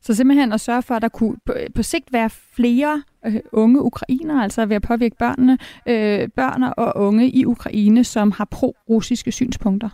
Så 0.00 0.14
simpelthen 0.14 0.52
at 0.52 0.60
sørge 0.60 0.82
for, 0.82 0.94
at 0.94 1.02
der 1.02 1.08
kunne 1.08 1.36
på, 1.46 1.52
på 1.74 1.82
sigt 1.82 2.12
være 2.12 2.30
flere 2.30 3.02
øh, 3.26 3.40
unge 3.52 3.82
ukrainere, 3.82 4.42
altså 4.42 4.66
ved 4.66 4.76
at 4.76 4.82
påvirke 4.82 5.16
børnene, 5.18 5.58
øh, 5.86 6.28
børn 6.28 6.62
og 6.62 6.92
unge 6.96 7.30
i 7.30 7.44
Ukraine, 7.44 8.04
som 8.04 8.30
har 8.30 8.44
pro-russiske 8.44 9.32
synspunkter. 9.32 9.88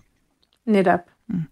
Netop. 0.66 1.00
Mm. 1.28 1.42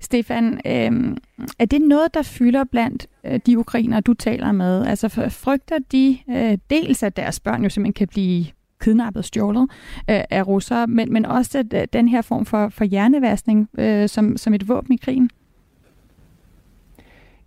Stefan, 0.00 0.60
øh, 0.66 1.16
er 1.58 1.64
det 1.64 1.82
noget, 1.82 2.14
der 2.14 2.22
fylder 2.22 2.64
blandt 2.64 3.06
øh, 3.26 3.40
de 3.46 3.58
ukrainere, 3.58 4.00
du 4.00 4.14
taler 4.14 4.52
med? 4.52 4.86
Altså 4.86 5.08
frygter 5.30 5.78
de 5.92 6.18
øh, 6.30 6.58
dels, 6.70 7.02
at 7.02 7.16
deres 7.16 7.40
børn 7.40 7.62
jo 7.62 7.68
simpelthen 7.68 7.92
kan 7.92 8.08
blive 8.08 8.46
kidnappet 8.80 9.18
og 9.18 9.24
stjålet 9.24 9.70
øh, 10.10 10.20
af 10.30 10.46
russere, 10.46 10.86
men, 10.86 11.12
men 11.12 11.26
også 11.26 11.58
at, 11.58 11.74
øh, 11.74 11.86
den 11.92 12.08
her 12.08 12.22
form 12.22 12.46
for, 12.46 12.68
for 12.68 12.84
hjernevaskning 12.84 13.68
øh, 13.78 14.08
som, 14.08 14.36
som 14.36 14.54
et 14.54 14.68
våben 14.68 14.94
i 14.94 14.96
krigen? 14.96 15.30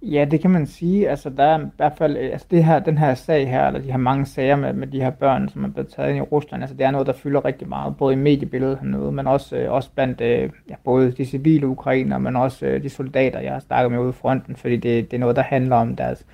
Ja, 0.02 0.26
det 0.32 0.42
kan 0.42 0.52
man 0.52 0.68
sige. 0.68 1.10
Altså, 1.10 1.30
der 1.30 1.44
er 1.44 1.60
i 1.60 1.70
hvert 1.78 1.94
fald, 1.98 2.18
øh, 2.18 2.32
altså 2.32 2.48
det 2.52 2.64
her, 2.66 2.80
den 2.80 2.98
her 2.98 3.14
sag 3.14 3.50
her, 3.50 3.68
eller 3.68 3.80
de 3.80 3.92
her 3.92 3.98
mange 3.98 4.26
sager 4.26 4.56
med, 4.56 4.74
med 4.74 4.88
de 4.88 5.02
her 5.02 5.10
børn, 5.10 5.50
som 5.50 5.64
er 5.64 5.68
blevet 5.68 5.90
taget 5.90 6.10
ind 6.10 6.18
i 6.18 6.22
Rusland, 6.22 6.64
altså 6.64 6.78
det 6.78 6.86
er 6.86 6.92
noget, 6.92 7.08
der 7.08 7.14
fylder 7.14 7.46
rigtig 7.46 7.68
meget, 7.70 7.98
både 7.98 8.14
i 8.14 8.18
mediebilledet 8.18 8.80
hernede, 8.80 9.12
men 9.12 9.28
også, 9.28 9.58
øh, 9.58 9.72
også 9.72 9.90
blandt 9.96 10.22
øh, 10.22 10.50
ja, 10.70 10.76
både 10.84 11.12
de 11.12 11.26
civile 11.26 11.68
ukrainer, 11.68 12.18
men 12.18 12.36
også 12.36 12.66
øh, 12.66 12.84
de 12.84 12.90
soldater, 12.90 13.40
jeg 13.40 13.54
har 13.54 13.60
snakket 13.60 13.92
med 13.92 14.00
ude 14.00 14.10
i 14.10 14.14
fronten, 14.14 14.56
fordi 14.56 14.76
det, 14.78 15.12
det 15.12 15.18
er 15.18 15.22
noget, 15.22 15.36
der 15.36 15.42
handler 15.42 15.76
om 15.76 15.96
deres, 15.96 16.26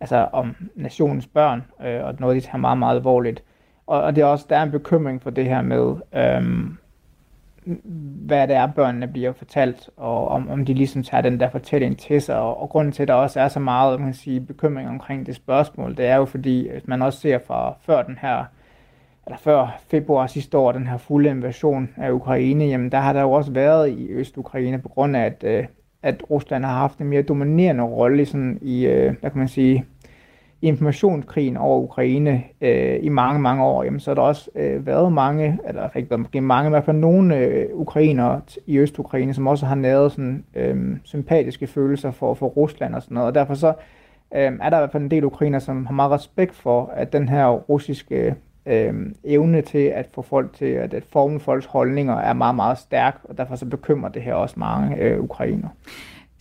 altså 0.00 0.28
om 0.32 0.56
nationens 0.74 1.26
børn, 1.26 1.64
øh, 1.86 2.04
og 2.04 2.14
noget, 2.18 2.36
de 2.36 2.40
tager 2.40 2.58
meget, 2.58 2.78
meget 2.78 2.96
alvorligt. 2.96 3.42
Og, 3.86 4.02
og 4.02 4.16
det 4.16 4.22
er 4.22 4.26
også, 4.26 4.46
der 4.50 4.56
er 4.56 4.62
en 4.62 4.70
bekymring 4.70 5.22
for 5.22 5.30
det 5.30 5.44
her 5.44 5.62
med, 5.62 5.96
øh, 6.14 6.70
hvad 8.26 8.48
det 8.48 8.56
er, 8.56 8.66
børnene 8.66 9.08
bliver 9.08 9.32
fortalt, 9.32 9.90
og 9.96 10.28
om, 10.28 10.50
om 10.50 10.64
de 10.64 10.74
ligesom 10.74 11.02
tager 11.02 11.20
den 11.20 11.40
der 11.40 11.50
fortælling 11.50 11.98
til 11.98 12.22
sig. 12.22 12.36
Og, 12.36 12.62
og 12.62 12.68
grunden 12.68 12.92
til, 12.92 13.02
at 13.02 13.08
der 13.08 13.14
også 13.14 13.40
er 13.40 13.48
så 13.48 13.60
meget 13.60 14.00
man 14.00 14.08
kan 14.08 14.14
sige, 14.14 14.40
bekymring 14.40 14.88
omkring 14.88 15.26
det 15.26 15.34
spørgsmål, 15.34 15.96
det 15.96 16.06
er 16.06 16.16
jo 16.16 16.24
fordi, 16.24 16.68
at 16.68 16.88
man 16.88 17.02
også 17.02 17.20
ser 17.20 17.38
fra 17.46 17.74
før 17.80 18.02
den 18.02 18.18
her, 18.20 18.44
eller 19.26 19.38
før 19.38 19.78
februar 19.90 20.26
sidste 20.26 20.58
år, 20.58 20.72
den 20.72 20.86
her 20.86 20.96
fulde 20.96 21.30
invasion 21.30 21.88
af 21.96 22.10
Ukraine, 22.10 22.64
jamen 22.64 22.92
der 22.92 22.98
har 22.98 23.12
der 23.12 23.20
jo 23.20 23.32
også 23.32 23.52
været 23.52 23.90
i 23.90 24.08
Øst-Ukraine, 24.08 24.78
på 24.78 24.88
grund 24.88 25.16
af, 25.16 25.24
at, 25.24 25.44
øh, 25.44 25.66
at 26.02 26.30
Rusland 26.30 26.64
har 26.64 26.78
haft 26.78 26.98
en 26.98 27.06
mere 27.06 27.22
dominerende 27.22 27.84
rolle 27.84 28.26
sådan 28.26 28.58
i, 28.62 28.86
øh, 28.86 29.14
hvad 29.20 29.30
kan 29.30 29.38
man 29.38 29.48
sige, 29.48 29.84
informationskrigen 30.62 31.56
over 31.56 31.80
Ukraine 31.80 32.42
øh, 32.60 32.98
i 33.02 33.08
mange, 33.08 33.40
mange 33.40 33.64
år, 33.64 33.82
jamen, 33.82 34.00
så 34.00 34.10
har 34.10 34.14
der 34.14 34.22
også 34.22 34.50
øh, 34.54 34.86
været 34.86 35.12
mange, 35.12 35.58
eller 35.68 35.88
ikke 35.96 36.10
været 36.10 36.20
måske 36.20 36.40
mange, 36.40 36.68
i 36.68 36.70
hvert 36.70 36.84
fald 36.84 36.96
nogle 36.96 37.36
øh, 37.36 37.66
ukrainere 37.72 38.40
i 38.66 38.78
Øst-Ukraine, 38.78 39.34
som 39.34 39.46
også 39.46 39.66
har 39.66 39.74
næret 39.74 40.12
sådan, 40.12 40.44
øh, 40.54 40.96
sympatiske 41.04 41.66
følelser 41.66 42.10
for, 42.10 42.34
for 42.34 42.46
Rusland 42.46 42.94
og 42.94 43.02
sådan 43.02 43.14
noget. 43.14 43.28
Og 43.28 43.34
derfor 43.34 43.54
så 43.54 43.68
øh, 44.34 44.52
er 44.60 44.70
der 44.70 44.76
i 44.76 44.80
hvert 44.80 44.92
fald 44.92 45.02
en 45.02 45.10
del 45.10 45.24
ukrainer, 45.24 45.58
som 45.58 45.86
har 45.86 45.94
meget 45.94 46.10
respekt 46.10 46.54
for, 46.54 46.92
at 46.94 47.12
den 47.12 47.28
her 47.28 47.46
russiske 47.46 48.34
øh, 48.66 48.94
evne 49.24 49.62
til 49.62 49.92
at 49.94 50.08
få 50.14 50.22
folk 50.22 50.52
til 50.52 50.64
at, 50.64 50.94
at 50.94 51.04
forme 51.12 51.40
folks 51.40 51.66
holdninger 51.66 52.14
er 52.14 52.32
meget, 52.32 52.56
meget 52.56 52.78
stærk, 52.78 53.20
og 53.24 53.38
derfor 53.38 53.56
så 53.56 53.66
bekymrer 53.66 54.08
det 54.08 54.22
her 54.22 54.34
også 54.34 54.54
mange 54.58 54.96
øh, 54.96 55.20
ukrainer. 55.20 55.68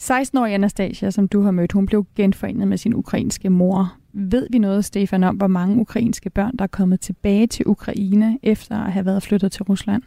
16-årige 0.02 0.56
Anastasia, 0.56 1.12
som 1.12 1.28
du 1.28 1.42
har 1.42 1.52
mødt, 1.52 1.72
hun 1.72 1.86
blev 1.86 2.06
genforenet 2.16 2.68
med 2.68 2.78
sin 2.78 2.94
ukrainske 2.94 3.50
mor. 3.50 3.94
Ved 4.20 4.48
vi 4.52 4.60
noget, 4.60 4.86
Stefan, 4.86 5.24
om 5.24 5.36
hvor 5.36 5.48
mange 5.48 5.82
ukrainske 5.82 6.30
børn, 6.30 6.58
der 6.58 6.64
er 6.64 6.68
kommet 6.68 7.00
tilbage 7.00 7.48
til 7.48 7.68
Ukraine 7.68 8.40
efter 8.44 8.76
at 8.76 8.92
have 8.92 9.06
været 9.06 9.24
flyttet 9.24 9.52
til 9.52 9.64
Rusland? 9.64 10.04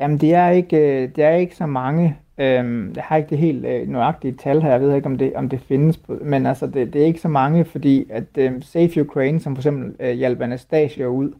Jamen, 0.00 0.18
det 0.18 0.34
er 0.34 0.48
ikke, 0.48 0.76
øh, 0.76 1.08
det 1.16 1.24
er 1.24 1.30
ikke 1.30 1.56
så 1.56 1.66
mange. 1.66 2.16
Øhm, 2.38 2.92
jeg 2.96 3.04
har 3.04 3.16
ikke 3.16 3.30
det 3.30 3.38
helt 3.38 3.64
øh, 3.64 3.88
nøjagtige 3.88 4.34
tal 4.34 4.62
her. 4.62 4.70
Jeg 4.70 4.80
ved 4.80 4.94
ikke, 4.94 5.06
om 5.06 5.18
det, 5.18 5.32
om 5.34 5.48
det 5.48 5.60
findes. 5.60 6.00
Men 6.08 6.46
altså, 6.46 6.66
det, 6.66 6.92
det 6.92 7.02
er 7.02 7.06
ikke 7.06 7.20
så 7.20 7.28
mange, 7.28 7.64
fordi 7.64 8.06
at 8.10 8.24
øh, 8.38 8.62
Safe 8.62 9.00
Ukraine, 9.00 9.40
som 9.40 9.56
for 9.56 9.60
eksempel 9.60 9.94
øh, 10.00 10.10
uh, 10.10 10.16
hjælper 10.16 10.44
Anastasia 10.44 11.06
ud, 11.06 11.32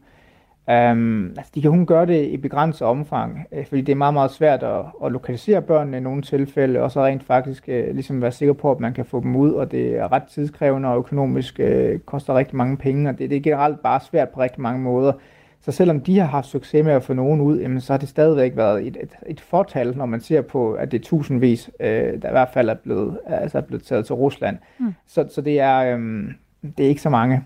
Um, 0.71 1.27
altså 1.37 1.53
de 1.55 1.63
kan 1.63 1.71
kun 1.71 1.87
gøre 1.87 2.07
det 2.07 2.25
i 2.25 2.37
begrænset 2.37 2.87
omfang, 2.87 3.47
øh, 3.53 3.67
fordi 3.67 3.81
det 3.81 3.93
er 3.93 3.97
meget, 3.97 4.15
meget 4.15 4.31
svært 4.31 4.63
at, 4.63 4.85
at 5.05 5.13
lokalisere 5.13 5.63
børnene 5.63 5.97
i 5.97 6.01
nogle 6.01 6.23
tilfælde, 6.23 6.81
og 6.81 6.91
så 6.91 7.05
rent 7.05 7.23
faktisk 7.23 7.69
uh, 7.69 7.95
ligesom 7.95 8.23
være 8.23 8.33
sikker 8.33 8.53
på, 8.53 8.71
at 8.71 8.81
man 8.81 8.95
kan 8.95 9.05
få 9.05 9.21
dem 9.21 9.37
ud, 9.37 9.53
og 9.53 9.71
det 9.71 9.97
er 9.97 10.13
ret 10.13 10.23
tidskrævende 10.23 10.89
og 10.89 10.99
økonomisk 10.99 11.61
uh, 11.63 11.99
koster 12.01 12.35
rigtig 12.35 12.57
mange 12.57 12.77
penge, 12.77 13.09
og 13.09 13.19
det, 13.19 13.31
det 13.31 13.37
er 13.37 13.41
generelt 13.41 13.83
bare 13.83 14.01
svært 14.01 14.29
på 14.29 14.41
rigtig 14.41 14.63
mange 14.63 14.81
måder. 14.81 15.13
Så 15.61 15.73
selvom 15.73 16.01
de 16.01 16.19
har 16.19 16.27
haft 16.27 16.47
succes 16.47 16.85
med 16.85 16.93
at 16.93 17.03
få 17.03 17.13
nogen 17.13 17.41
ud, 17.41 17.61
jamen, 17.61 17.81
så 17.81 17.93
har 17.93 17.99
det 17.99 18.09
stadigvæk 18.09 18.57
været 18.57 18.87
et, 18.87 18.97
et, 19.03 19.11
et 19.27 19.41
fortal, 19.41 19.97
når 19.97 20.07
man 20.07 20.21
ser 20.21 20.41
på, 20.41 20.73
at 20.73 20.93
det 20.93 21.01
er 21.01 21.05
tusindvis, 21.05 21.71
uh, 21.81 21.87
der 21.87 22.29
i 22.29 22.33
hvert 22.33 22.51
fald 22.55 22.69
er 22.69 22.75
blevet, 22.75 23.19
altså 23.27 23.59
er 23.59 23.63
blevet 23.63 23.85
taget 23.85 24.07
til 24.07 24.15
Rusland. 24.15 24.57
Mm. 24.79 24.95
Så, 25.07 25.29
så 25.31 25.41
det, 25.41 25.61
er, 25.61 25.95
um, 25.95 26.31
det 26.79 26.85
er 26.85 26.89
ikke 26.89 27.03
så 27.03 27.11
mange. 27.11 27.45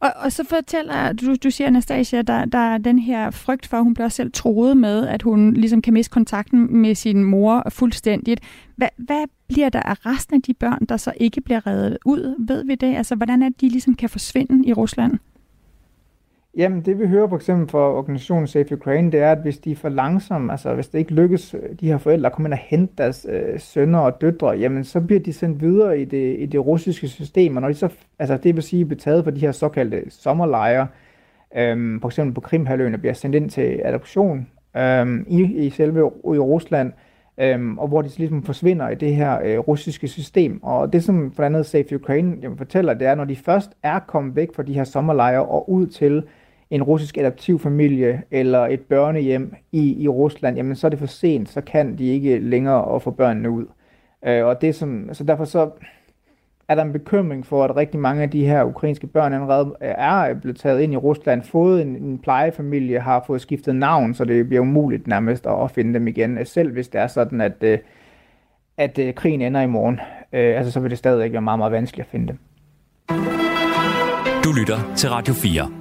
Og, 0.00 0.12
og 0.16 0.32
så 0.32 0.44
fortæller 0.44 1.12
du, 1.12 1.34
du 1.34 1.50
siger 1.50 1.68
Anastasia, 1.68 2.22
der, 2.22 2.44
der 2.44 2.58
er 2.58 2.78
den 2.78 2.98
her 2.98 3.30
frygt 3.30 3.66
for, 3.66 3.76
at 3.76 3.82
hun 3.82 3.94
bliver 3.94 4.08
selv 4.08 4.32
troet 4.32 4.76
med, 4.76 5.06
at 5.06 5.22
hun 5.22 5.54
ligesom 5.54 5.82
kan 5.82 5.92
miste 5.92 6.12
kontakten 6.12 6.76
med 6.76 6.94
sin 6.94 7.24
mor 7.24 7.66
fuldstændigt. 7.68 8.40
Hvad, 8.76 8.88
hvad 8.96 9.24
bliver 9.48 9.68
der 9.68 9.80
af 9.80 10.06
resten 10.06 10.36
af 10.36 10.42
de 10.42 10.54
børn, 10.54 10.86
der 10.88 10.96
så 10.96 11.12
ikke 11.16 11.40
bliver 11.40 11.66
reddet 11.66 11.98
ud? 12.04 12.46
Ved 12.48 12.64
vi 12.64 12.74
det? 12.74 12.96
Altså, 12.96 13.14
hvordan 13.14 13.42
er 13.42 13.48
det, 13.48 13.60
de 13.60 13.68
ligesom 13.68 13.94
kan 13.94 14.08
forsvinde 14.08 14.68
i 14.68 14.72
Rusland? 14.72 15.18
Jamen, 16.56 16.80
det 16.82 16.98
vi 16.98 17.06
hører 17.06 17.28
for 17.28 17.36
eksempel 17.36 17.68
fra 17.68 17.78
organisationen 17.78 18.46
Safe 18.46 18.74
Ukraine, 18.74 19.12
det 19.12 19.20
er, 19.20 19.32
at 19.32 19.38
hvis 19.38 19.58
de 19.58 19.72
er 19.72 19.76
for 19.76 19.88
langsomme, 19.88 20.52
altså 20.52 20.74
hvis 20.74 20.88
det 20.88 20.98
ikke 20.98 21.14
lykkes 21.14 21.54
øh, 21.54 21.60
de 21.80 21.86
her 21.86 21.98
forældre 21.98 22.26
at 22.26 22.32
komme 22.32 22.46
ind 22.46 22.54
og 22.54 22.60
hente 22.62 22.94
deres 22.98 23.26
øh, 23.30 23.60
sønner 23.60 23.98
og 23.98 24.20
døtre, 24.20 24.50
jamen 24.50 24.84
så 24.84 25.00
bliver 25.00 25.20
de 25.20 25.32
sendt 25.32 25.60
videre 25.60 26.00
i 26.00 26.04
det, 26.04 26.36
i 26.38 26.46
det 26.46 26.66
russiske 26.66 27.08
system, 27.08 27.56
og 27.56 27.62
når 27.62 27.68
de 27.68 27.74
så, 27.74 27.88
altså 28.18 28.36
det 28.36 28.54
vil 28.54 28.62
sige, 28.62 28.84
bliver 28.84 29.00
taget 29.00 29.24
for 29.24 29.30
de 29.30 29.40
her 29.40 29.52
såkaldte 29.52 30.02
sommerlejre, 30.08 30.86
øhm, 31.56 32.00
for 32.00 32.08
eksempel 32.08 32.34
på 32.34 32.40
Krimhaløen, 32.40 32.94
og 32.94 33.00
bliver 33.00 33.14
sendt 33.14 33.36
ind 33.36 33.50
til 33.50 33.80
adoption 33.84 34.46
øhm, 34.76 35.24
i, 35.28 35.42
i 35.42 35.70
selve 35.70 35.98
i 36.24 36.38
Rusland, 36.38 36.92
øhm, 37.38 37.78
og 37.78 37.88
hvor 37.88 38.02
de 38.02 38.18
ligesom 38.18 38.42
forsvinder 38.42 38.88
i 38.88 38.94
det 38.94 39.14
her 39.14 39.38
øh, 39.44 39.58
russiske 39.58 40.08
system. 40.08 40.62
Og 40.62 40.92
det, 40.92 41.04
som 41.04 41.32
for 41.32 41.42
andet 41.42 41.66
Safe 41.66 41.94
Ukraine 41.94 42.36
jamen, 42.42 42.58
fortæller, 42.58 42.94
det 42.94 43.06
er, 43.06 43.14
når 43.14 43.24
de 43.24 43.36
først 43.36 43.70
er 43.82 43.98
kommet 43.98 44.36
væk 44.36 44.48
fra 44.54 44.62
de 44.62 44.74
her 44.74 44.84
sommerlejre 44.84 45.44
og 45.46 45.70
ud 45.70 45.86
til 45.86 46.22
en 46.70 46.82
russisk 46.82 47.18
adoptivfamilie 47.18 48.22
eller 48.30 48.66
et 48.66 48.80
børnehjem 48.80 49.54
i, 49.72 50.02
i 50.02 50.08
Rusland, 50.08 50.56
jamen 50.56 50.76
så 50.76 50.86
er 50.86 50.88
det 50.88 50.98
for 50.98 51.06
sent, 51.06 51.48
så 51.48 51.60
kan 51.60 51.98
de 51.98 52.04
ikke 52.04 52.38
længere 52.38 52.94
at 52.94 53.02
få 53.02 53.10
børnene 53.10 53.50
ud. 53.50 53.66
Øh, 54.26 54.46
og 54.46 54.60
det 54.60 54.74
som, 54.74 55.08
så 55.12 55.24
derfor 55.24 55.44
så 55.44 55.70
er 56.68 56.74
der 56.74 56.82
en 56.82 56.92
bekymring 56.92 57.46
for, 57.46 57.64
at 57.64 57.76
rigtig 57.76 58.00
mange 58.00 58.22
af 58.22 58.30
de 58.30 58.46
her 58.46 58.64
ukrainske 58.64 59.06
børn 59.06 59.32
allerede 59.32 59.74
er 59.80 60.34
blevet 60.34 60.56
taget 60.56 60.80
ind 60.80 60.92
i 60.92 60.96
Rusland, 60.96 61.42
fået 61.42 61.82
en, 61.82 61.96
en 61.96 62.18
plejefamilie, 62.18 63.00
har 63.00 63.24
fået 63.26 63.40
skiftet 63.40 63.76
navn, 63.76 64.14
så 64.14 64.24
det 64.24 64.48
bliver 64.48 64.60
umuligt 64.60 65.06
nærmest 65.06 65.46
at 65.46 65.70
finde 65.70 65.94
dem 65.94 66.08
igen, 66.08 66.46
selv 66.46 66.72
hvis 66.72 66.88
det 66.88 67.00
er 67.00 67.06
sådan, 67.06 67.40
at, 67.40 67.56
øh, 67.60 67.78
at, 68.76 68.98
at 68.98 69.14
krigen 69.14 69.40
ender 69.40 69.60
i 69.60 69.66
morgen. 69.66 70.00
Øh, 70.32 70.56
altså 70.56 70.72
så 70.72 70.80
vil 70.80 70.90
det 70.90 70.98
stadig 70.98 71.32
være 71.32 71.42
meget, 71.42 71.58
meget 71.58 71.72
vanskeligt 71.72 72.06
at 72.06 72.10
finde 72.10 72.28
dem. 72.28 72.38
Du 74.44 74.52
lytter 74.58 74.94
til 74.96 75.10
Radio 75.10 75.34
4. 75.34 75.79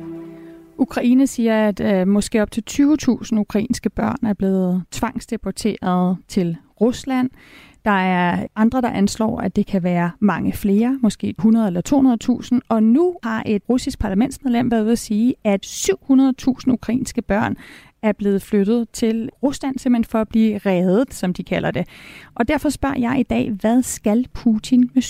Ukraine 0.80 1.28
siger, 1.28 1.68
at 1.68 1.80
øh, 1.80 2.08
måske 2.08 2.42
op 2.42 2.52
til 2.52 2.64
20.000 2.70 3.38
ukrainske 3.38 3.90
børn 3.90 4.26
er 4.26 4.34
blevet 4.34 4.84
tvangsdeporteret 4.92 6.18
til 6.28 6.58
Rusland. 6.82 7.30
Der 7.86 7.92
er 7.92 8.48
andre, 8.56 8.82
der 8.82 8.90
anslår, 8.90 9.40
at 9.40 9.56
det 9.56 9.66
kan 9.66 9.84
være 9.84 10.12
mange 10.20 10.54
flere, 10.54 11.00
måske 11.02 11.30
100 11.30 11.68
eller 11.68 12.18
200.000. 12.54 12.60
Og 12.70 12.84
nu 12.84 13.16
har 13.24 13.44
et 13.46 13.62
russisk 13.70 14.00
parlamentsmedlem 14.00 14.72
været 14.72 14.84
ude 14.84 14.92
at 14.92 15.00
sige, 15.00 15.36
at 15.44 15.66
700.000 15.66 16.72
ukrainske 16.72 17.22
børn 17.22 17.58
er 18.02 18.12
blevet 18.12 18.42
flyttet 18.42 18.90
til 18.90 19.30
Rusland 19.44 19.80
simpelthen 19.80 20.12
for 20.12 20.22
at 20.22 20.28
blive 20.30 20.58
reddet, 20.58 21.14
som 21.14 21.34
de 21.34 21.44
kalder 21.44 21.72
det. 21.72 21.88
Og 22.36 22.48
derfor 22.48 22.70
spørger 22.70 23.00
jeg 23.00 23.20
i 23.20 23.24
dag, 23.24 23.52
hvad 23.52 23.84
skal 23.84 24.28
Putin 24.34 24.92
med 24.94 25.04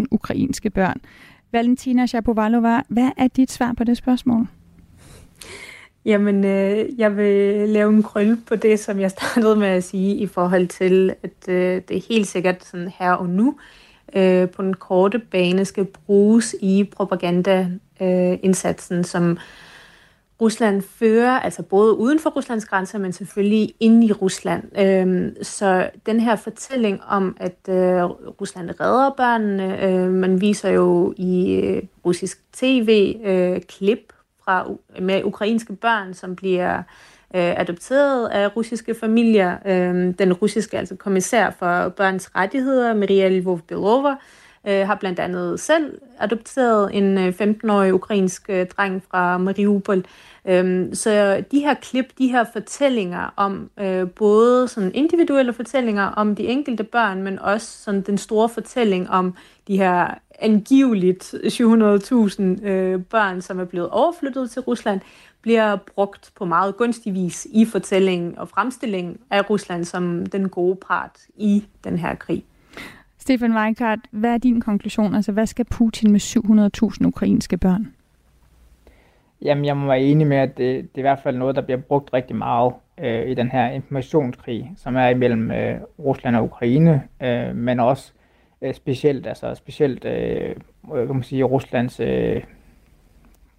700.000 0.00 0.04
ukrainske 0.10 0.70
børn? 0.70 1.00
Valentina 1.52 2.06
Shapovalova, 2.06 2.80
hvad 2.88 3.10
er 3.16 3.28
dit 3.28 3.50
svar 3.50 3.72
på 3.72 3.84
det 3.84 3.96
spørgsmål? 3.96 4.46
Jamen, 6.04 6.44
øh, 6.44 6.98
jeg 6.98 7.16
vil 7.16 7.68
lave 7.68 7.92
en 7.92 8.02
krølle 8.02 8.38
på 8.46 8.56
det, 8.56 8.80
som 8.80 9.00
jeg 9.00 9.10
startede 9.20 9.56
med 9.56 9.68
at 9.68 9.84
sige, 9.84 10.16
i 10.16 10.26
forhold 10.26 10.68
til, 10.68 11.14
at 11.22 11.48
øh, 11.48 11.82
det 11.88 11.96
er 11.96 12.00
helt 12.08 12.26
sikkert 12.26 12.64
sådan 12.64 12.92
her 12.98 13.12
og 13.12 13.28
nu, 13.28 13.58
øh, 14.14 14.48
på 14.48 14.62
den 14.62 14.74
korte 14.74 15.18
bane 15.18 15.64
skal 15.64 15.84
bruges 15.84 16.56
i 16.60 16.84
propagandaindsatsen, 16.84 18.98
øh, 18.98 19.04
som 19.04 19.38
Rusland 20.40 20.82
fører, 20.82 21.40
altså 21.40 21.62
både 21.62 21.94
uden 21.94 22.20
for 22.20 22.30
Ruslands 22.30 22.64
grænser, 22.64 22.98
men 22.98 23.12
selvfølgelig 23.12 23.74
inde 23.80 24.06
i 24.06 24.12
Rusland. 24.12 24.78
Øh, 24.78 25.32
så 25.42 25.90
den 26.06 26.20
her 26.20 26.36
fortælling 26.36 27.00
om, 27.08 27.36
at 27.40 27.58
øh, 27.68 28.04
Rusland 28.40 28.70
redder 28.80 29.10
børnene, 29.16 29.84
øh, 29.84 30.10
man 30.10 30.40
viser 30.40 30.70
jo 30.70 31.14
i 31.16 31.54
øh, 31.54 31.82
russisk 32.04 32.38
tv 32.52 33.16
øh, 33.24 33.60
klip 33.60 34.12
fra 34.50 35.00
med 35.00 35.24
ukrainske 35.24 35.72
børn, 35.72 36.14
som 36.14 36.36
bliver 36.36 36.76
øh, 37.34 37.60
adopteret 37.60 38.28
af 38.28 38.56
russiske 38.56 38.94
familier. 38.94 39.56
Øh, 39.66 40.14
den 40.18 40.32
russiske 40.32 40.78
altså 40.78 40.96
kommissær 40.96 41.50
for 41.50 41.88
børns 41.88 42.30
rettigheder, 42.36 42.94
Maria 42.94 43.28
Lvov-Belova, 43.28 44.14
øh, 44.66 44.86
har 44.86 44.94
blandt 44.94 45.18
andet 45.18 45.60
selv 45.60 45.98
adopteret 46.20 46.90
en 46.92 47.18
øh, 47.18 47.34
15-årig 47.40 47.94
ukrainsk 47.94 48.42
øh, 48.48 48.66
dreng 48.66 49.02
fra 49.10 49.38
Mariupol. 49.38 50.04
Øhm, 50.44 50.94
så 50.94 51.44
de 51.50 51.60
her 51.60 51.74
klip, 51.74 52.04
de 52.18 52.28
her 52.28 52.44
fortællinger 52.52 53.34
om 53.36 53.70
øh, 53.80 54.08
både 54.08 54.68
sådan 54.68 54.90
individuelle 54.94 55.52
fortællinger 55.52 56.04
om 56.04 56.36
de 56.36 56.46
enkelte 56.46 56.84
børn, 56.84 57.22
men 57.22 57.38
også 57.38 57.82
sådan 57.82 58.00
den 58.00 58.18
store 58.18 58.48
fortælling 58.48 59.10
om 59.10 59.34
de 59.68 59.76
her 59.76 60.14
angiveligt 60.40 61.34
700.000 61.34 62.42
øh, 62.66 63.02
børn, 63.02 63.40
som 63.40 63.60
er 63.60 63.64
blevet 63.64 63.88
overflyttet 63.88 64.50
til 64.50 64.62
Rusland, 64.62 65.00
bliver 65.42 65.76
brugt 65.94 66.32
på 66.36 66.44
meget 66.44 66.76
gunstig 66.76 67.14
vis 67.14 67.46
i 67.52 67.64
fortællingen 67.64 68.38
og 68.38 68.48
fremstillingen 68.48 69.18
af 69.30 69.50
Rusland 69.50 69.84
som 69.84 70.26
den 70.26 70.48
gode 70.48 70.76
part 70.88 71.18
i 71.36 71.64
den 71.84 71.98
her 71.98 72.14
krig. 72.14 72.44
Stefan 73.18 73.56
Weikart, 73.56 73.98
hvad 74.10 74.30
er 74.30 74.38
din 74.38 74.60
konklusion? 74.60 75.14
Altså, 75.14 75.32
hvad 75.32 75.46
skal 75.46 75.64
Putin 75.64 76.12
med 76.12 76.20
700.000 77.00 77.06
ukrainske 77.06 77.56
børn? 77.56 77.94
Jamen, 79.42 79.64
jeg 79.64 79.76
må 79.76 79.86
være 79.86 80.00
enig 80.00 80.26
med, 80.26 80.36
at 80.36 80.58
det, 80.58 80.82
det 80.82 80.90
er 80.94 80.98
i 80.98 81.00
hvert 81.00 81.20
fald 81.22 81.36
noget, 81.36 81.56
der 81.56 81.62
bliver 81.62 81.80
brugt 81.80 82.12
rigtig 82.12 82.36
meget 82.36 82.72
øh, 83.00 83.30
i 83.30 83.34
den 83.34 83.50
her 83.50 83.70
informationskrig, 83.70 84.72
som 84.76 84.96
er 84.96 85.08
imellem 85.08 85.50
øh, 85.50 85.80
Rusland 85.98 86.36
og 86.36 86.44
Ukraine, 86.44 87.02
øh, 87.22 87.56
men 87.56 87.80
også 87.80 88.12
øh, 88.62 88.74
specielt, 88.74 89.26
altså 89.26 89.54
specielt, 89.54 90.04
øh, 90.04 90.56
øh, 90.94 91.06
kan 91.06 91.14
man 91.14 91.22
sige, 91.22 91.44
Ruslands 91.44 92.00
øh, 92.00 92.42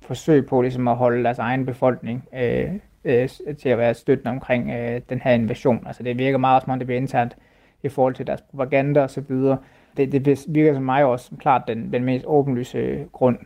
forsøg 0.01 0.45
på 0.45 0.61
ligesom 0.61 0.87
at 0.87 0.97
holde 0.97 1.23
deres 1.23 1.39
egen 1.39 1.65
befolkning 1.65 2.27
øh, 2.33 2.73
øh, 3.05 3.29
til 3.59 3.69
at 3.69 3.77
være 3.77 3.93
støttende 3.93 4.31
omkring 4.31 4.71
øh, 4.71 5.01
den 5.09 5.21
her 5.21 5.31
invasion. 5.31 5.83
Altså 5.87 6.03
det 6.03 6.17
virker 6.17 6.37
meget 6.37 6.63
som 6.63 6.71
om 6.71 6.79
det 6.79 6.87
bliver 6.87 7.01
internt 7.01 7.37
i 7.83 7.89
forhold 7.89 8.15
til 8.15 8.27
deres 8.27 8.41
propaganda 8.41 9.03
osv. 9.03 9.35
Det, 9.97 10.11
det 10.11 10.45
virker 10.47 10.73
som 10.73 10.83
mig 10.83 11.05
også 11.05 11.27
som 11.27 11.37
klart 11.37 11.63
den, 11.67 11.93
den 11.93 12.03
mest 12.03 12.25
åbenlyse 12.27 13.05
grund. 13.11 13.37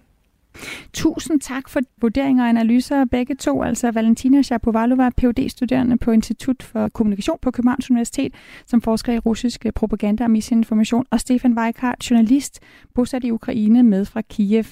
Tusind 0.93 1.39
tak 1.39 1.69
for 1.69 1.79
vurderinger 2.01 2.43
og 2.43 2.49
analyser 2.49 3.05
begge 3.05 3.35
to, 3.35 3.63
altså 3.63 3.91
Valentina 3.91 4.41
Shapovalova, 4.41 5.09
phd 5.17 5.49
studerende 5.49 5.97
på 5.97 6.11
Institut 6.11 6.63
for 6.63 6.87
Kommunikation 6.87 7.37
på 7.41 7.51
Københavns 7.51 7.91
Universitet, 7.91 8.33
som 8.67 8.81
forsker 8.81 9.13
i 9.13 9.19
russisk 9.19 9.65
propaganda 9.75 10.23
og 10.23 10.31
misinformation, 10.31 11.05
og 11.11 11.19
Stefan 11.19 11.57
Weikart, 11.57 12.09
journalist, 12.09 12.59
bosat 12.93 13.23
i 13.23 13.31
Ukraine 13.31 13.83
med 13.83 14.05
fra 14.05 14.21
Kiev. 14.21 14.65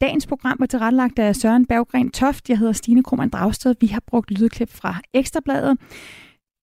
Dagens 0.00 0.26
program 0.26 0.56
var 0.60 0.66
tilrettelagt 0.66 1.18
af 1.18 1.36
Søren 1.36 1.66
Berggren 1.66 2.10
Toft. 2.10 2.48
Jeg 2.48 2.58
hedder 2.58 2.72
Stine 2.72 3.02
Krummernd 3.02 3.30
Dragsted. 3.30 3.74
Vi 3.80 3.86
har 3.86 4.02
brugt 4.06 4.30
lydklip 4.30 4.70
fra 4.70 5.00
Ekstrabladet. 5.14 5.78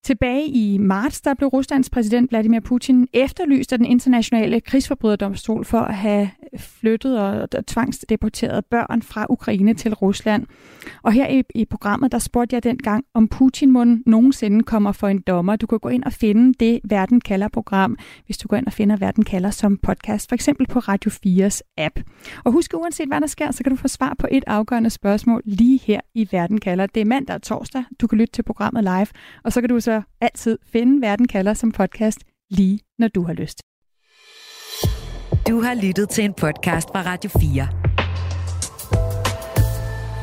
Tilbage 0.04 0.46
i 0.46 0.78
marts, 0.78 1.20
der 1.20 1.34
blev 1.34 1.48
Ruslands 1.48 1.90
præsident 1.90 2.30
Vladimir 2.30 2.60
Putin 2.60 3.08
efterlyst 3.12 3.72
af 3.72 3.78
den 3.78 3.86
internationale 3.86 4.60
krigsforbryderdomstol 4.60 5.64
for 5.64 5.78
at 5.78 5.94
have 5.94 6.30
flyttet 6.58 7.18
og 7.18 7.48
tvangsdeporteret 7.66 8.64
børn 8.64 9.02
fra 9.02 9.26
Ukraine 9.28 9.74
til 9.74 9.94
Rusland. 9.94 10.46
Og 11.02 11.12
her 11.12 11.28
i, 11.28 11.42
i 11.54 11.64
programmet, 11.64 12.12
der 12.12 12.18
spurgte 12.18 12.54
jeg 12.54 12.64
dengang, 12.64 13.04
om 13.14 13.28
Putin 13.28 13.70
må 13.70 13.84
nogensinde 14.06 14.62
kommer 14.62 14.92
for 14.92 15.08
en 15.08 15.20
dommer. 15.20 15.56
Du 15.56 15.66
kan 15.66 15.78
gå 15.78 15.88
ind 15.88 16.04
og 16.04 16.12
finde 16.12 16.54
det 16.60 16.80
Verden 16.84 17.20
kalder 17.20 17.48
program, 17.48 17.96
hvis 18.26 18.38
du 18.38 18.48
går 18.48 18.56
ind 18.56 18.66
og 18.66 18.72
finder 18.72 18.96
Verden 18.96 19.24
kalder 19.24 19.50
som 19.50 19.76
podcast, 19.76 20.28
for 20.28 20.34
eksempel 20.34 20.66
på 20.66 20.78
Radio 20.78 21.10
4's 21.10 21.60
app. 21.78 22.00
Og 22.44 22.52
husk, 22.52 22.74
uanset 22.74 23.08
hvad 23.08 23.20
der 23.20 23.26
sker, 23.26 23.50
så 23.50 23.62
kan 23.62 23.70
du 23.70 23.76
få 23.76 23.88
svar 23.88 24.14
på 24.18 24.26
et 24.30 24.44
afgørende 24.46 24.90
spørgsmål 24.90 25.42
lige 25.44 25.80
her 25.84 26.00
i 26.14 26.28
Verden 26.32 26.60
kalder. 26.60 26.86
Det 26.86 27.00
er 27.00 27.04
mandag 27.04 27.36
og 27.36 27.42
torsdag. 27.42 27.84
Du 28.00 28.06
kan 28.06 28.18
lytte 28.18 28.32
til 28.32 28.42
programmet 28.42 28.84
live, 28.84 29.06
og 29.44 29.52
så 29.52 29.60
kan 29.60 29.68
du 29.68 29.80
så 29.90 30.02
altid 30.20 30.58
finde 30.72 31.06
Verden 31.06 31.28
kalder 31.28 31.54
som 31.54 31.72
podcast 31.72 32.18
lige 32.50 32.80
når 32.98 33.08
du 33.08 33.22
har 33.22 33.32
lyst. 33.32 33.62
Du 35.48 35.60
har 35.60 35.74
lyttet 35.74 36.08
til 36.08 36.24
en 36.24 36.34
podcast 36.34 36.88
fra 36.88 37.02
Radio 37.02 37.30
4. 37.30 37.68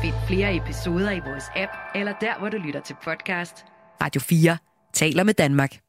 Find 0.02 0.14
flere 0.26 0.56
episoder 0.56 1.10
i 1.10 1.20
vores 1.20 1.44
app, 1.56 1.72
eller 1.94 2.12
der, 2.20 2.38
hvor 2.38 2.48
du 2.48 2.56
lytter 2.56 2.80
til 2.80 2.96
podcast. 3.04 3.64
Radio 4.02 4.20
4 4.20 4.58
taler 4.92 5.22
med 5.24 5.34
Danmark. 5.34 5.87